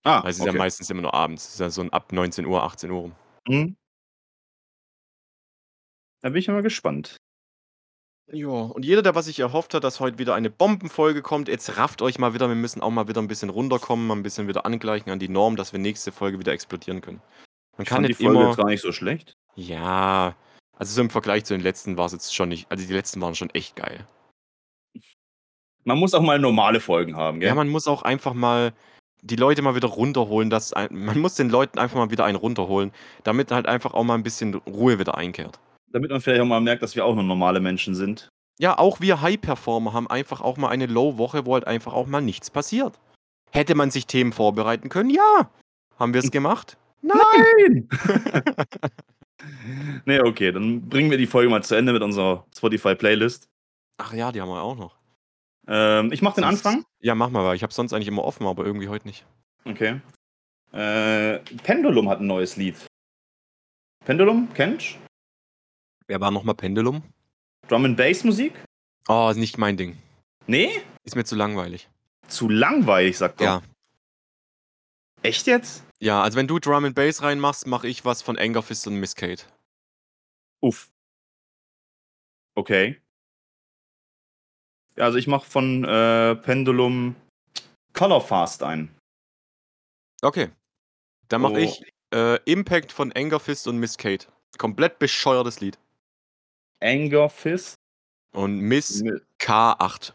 [0.03, 0.51] Ah, Weil es ist okay.
[0.51, 1.45] ja meistens immer nur abends.
[1.47, 3.15] Es ist ja so ein ab 19 Uhr, 18 Uhr rum.
[3.47, 3.75] Hm.
[6.21, 7.17] Da bin ich mal gespannt.
[8.31, 11.77] Ja, und jeder, der was sich erhofft hat, dass heute wieder eine Bombenfolge kommt, jetzt
[11.77, 12.47] rafft euch mal wieder.
[12.47, 15.29] Wir müssen auch mal wieder ein bisschen runterkommen, mal ein bisschen wieder angleichen an die
[15.29, 17.21] Norm, dass wir nächste Folge wieder explodieren können.
[17.77, 18.47] Man Ich kann fand die nicht Folge immer.
[18.49, 19.37] jetzt gar nicht so schlecht.
[19.55, 20.35] Ja,
[20.77, 22.69] also so im Vergleich zu den letzten war es jetzt schon nicht.
[22.69, 24.05] Also die letzten waren schon echt geil.
[25.83, 27.49] Man muss auch mal normale Folgen haben, gell?
[27.49, 28.73] Ja, man muss auch einfach mal
[29.21, 30.49] die Leute mal wieder runterholen.
[30.49, 32.91] Dass ein, man muss den Leuten einfach mal wieder einen runterholen,
[33.23, 35.59] damit halt einfach auch mal ein bisschen Ruhe wieder einkehrt.
[35.91, 38.29] Damit man vielleicht auch mal merkt, dass wir auch nur normale Menschen sind.
[38.57, 42.21] Ja, auch wir High-Performer haben einfach auch mal eine Low-Woche, wo halt einfach auch mal
[42.21, 42.99] nichts passiert.
[43.51, 45.09] Hätte man sich Themen vorbereiten können?
[45.09, 45.49] Ja.
[45.97, 46.77] Haben wir es gemacht?
[47.01, 47.87] Nein.
[50.05, 53.47] nee, okay, dann bringen wir die Folge mal zu Ende mit unserer Spotify-Playlist.
[53.97, 54.97] Ach ja, die haben wir auch noch.
[55.67, 56.85] Ähm, ich mache den Sonst- Anfang.
[56.99, 59.25] Ja, mach mal, weil ich habe sonst eigentlich immer offen, aber irgendwie heute nicht.
[59.65, 59.99] Okay.
[60.71, 62.75] Äh, Pendulum hat ein neues Lied.
[64.05, 64.97] Pendulum, kennst
[66.07, 67.01] Wer war nochmal Pendulum?
[67.67, 68.53] Drum and Bass Musik?
[69.07, 69.97] Oh, ist nicht mein Ding.
[70.45, 70.69] Nee?
[71.03, 71.89] Ist mir zu langweilig.
[72.27, 73.45] Zu langweilig, sagt er.
[73.47, 73.61] Ja.
[75.23, 75.83] Echt jetzt?
[75.99, 78.95] Ja, also wenn du Drum and Bass reinmachst, mache ich was von Anger Fist und
[78.99, 79.43] Miss Kate.
[80.61, 80.91] Uff.
[82.55, 83.01] Okay.
[84.97, 87.15] Also ich mache von äh, Pendulum
[87.93, 88.95] Color Fast ein.
[90.21, 90.51] Okay.
[91.27, 91.57] Dann mache Oh.
[91.57, 91.81] ich
[92.13, 94.27] äh, Impact von Anger Fist und Miss Kate.
[94.57, 95.77] Komplett bescheuertes Lied.
[96.81, 97.75] Anger Fist
[98.33, 100.13] Und Miss mit K8.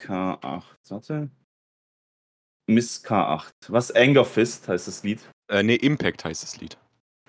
[0.00, 0.62] K8.
[0.88, 1.30] Warte.
[2.66, 3.52] Miss K8.
[3.68, 3.90] Was?
[3.94, 5.20] Anger Fist heißt das Lied?
[5.48, 6.76] Äh, nee, Impact heißt das Lied.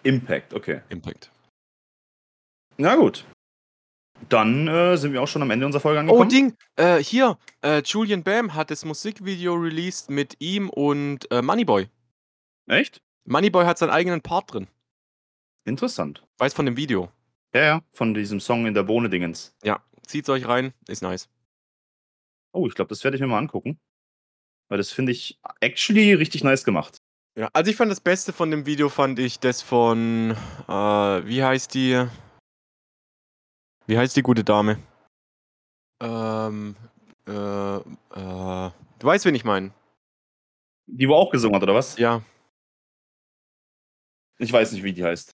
[0.04, 0.82] Impact, okay.
[0.90, 1.32] Impact.
[2.78, 3.26] Na gut.
[4.30, 6.30] Dann äh, sind wir auch schon am Ende unserer Folge Oh, angekommen.
[6.30, 11.88] Ding, äh, hier, äh, Julian Bam hat das Musikvideo released mit ihm und äh, Moneyboy.
[12.68, 13.02] Echt?
[13.26, 14.68] Moneyboy hat seinen eigenen Part drin.
[15.66, 16.26] Interessant.
[16.40, 17.12] Weiß von dem Video.
[17.54, 19.56] Ja, ja, von diesem Song in der Bohne-Dingens.
[19.64, 21.30] Ja, zieht's euch rein, ist nice.
[22.54, 23.80] Oh, ich glaube, das werde ich mir mal angucken.
[24.70, 26.98] Weil das finde ich actually richtig nice gemacht.
[27.38, 31.44] Ja, also ich fand das Beste von dem Video, fand ich das von, äh, wie
[31.44, 32.06] heißt die?
[33.86, 34.80] Wie heißt die gute Dame?
[36.02, 36.76] Ähm,
[37.28, 39.72] äh, äh, du weißt, wen ich meine.
[40.88, 41.98] Die wo auch gesungen hat, oder was?
[41.98, 42.22] Ja,
[44.40, 45.32] Ich weiß nicht, wie die heißt.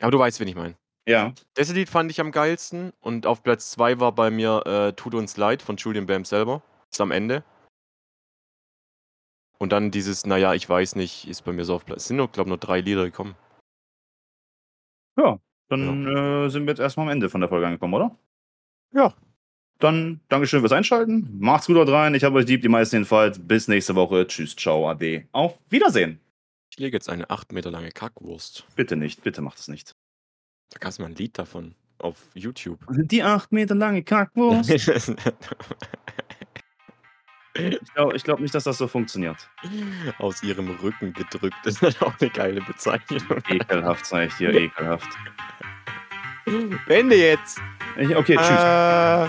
[0.00, 0.76] aber du weißt, wen ich meine.
[1.08, 1.32] Ja.
[1.54, 5.14] Das Lied fand ich am geilsten und auf Platz 2 war bei mir äh, Tut
[5.14, 6.62] uns leid von Julian Bam selber.
[6.90, 7.44] Ist am Ende.
[9.62, 12.02] Und dann dieses, naja, ich weiß nicht, ist bei mir so auf Platz.
[12.02, 13.36] Es sind nur, glaube nur drei Lieder gekommen.
[15.16, 15.38] Ja.
[15.68, 18.18] Dann äh, sind wir jetzt erstmal am Ende von der Folge angekommen, oder?
[18.92, 19.14] Ja.
[19.78, 21.38] Dann Dankeschön fürs Einschalten.
[21.38, 22.12] Macht's gut dort rein.
[22.16, 23.38] Ich habe euch lieb, die meisten jedenfalls.
[23.38, 24.26] Bis nächste Woche.
[24.26, 25.28] Tschüss, ciao, ade.
[25.30, 26.18] Auf Wiedersehen.
[26.72, 28.66] Ich lege jetzt eine 8 Meter lange Kackwurst.
[28.74, 29.94] Bitte nicht, bitte macht es nicht.
[30.70, 32.80] Da gab es mal ein Lied davon auf YouTube.
[32.90, 35.14] Die acht Meter lange Kackwurst.
[37.54, 39.48] ich glaube glaub nicht, dass das so funktioniert.
[40.18, 41.56] Aus ihrem Rücken gedrückt.
[41.64, 43.22] Das ist auch eine geile Bezeichnung.
[43.48, 45.08] Ekelhaft, sag ich dir, ekelhaft.
[46.88, 47.60] Ende jetzt.
[47.98, 48.48] Ich, okay, tschüss.
[48.48, 49.28] Äh,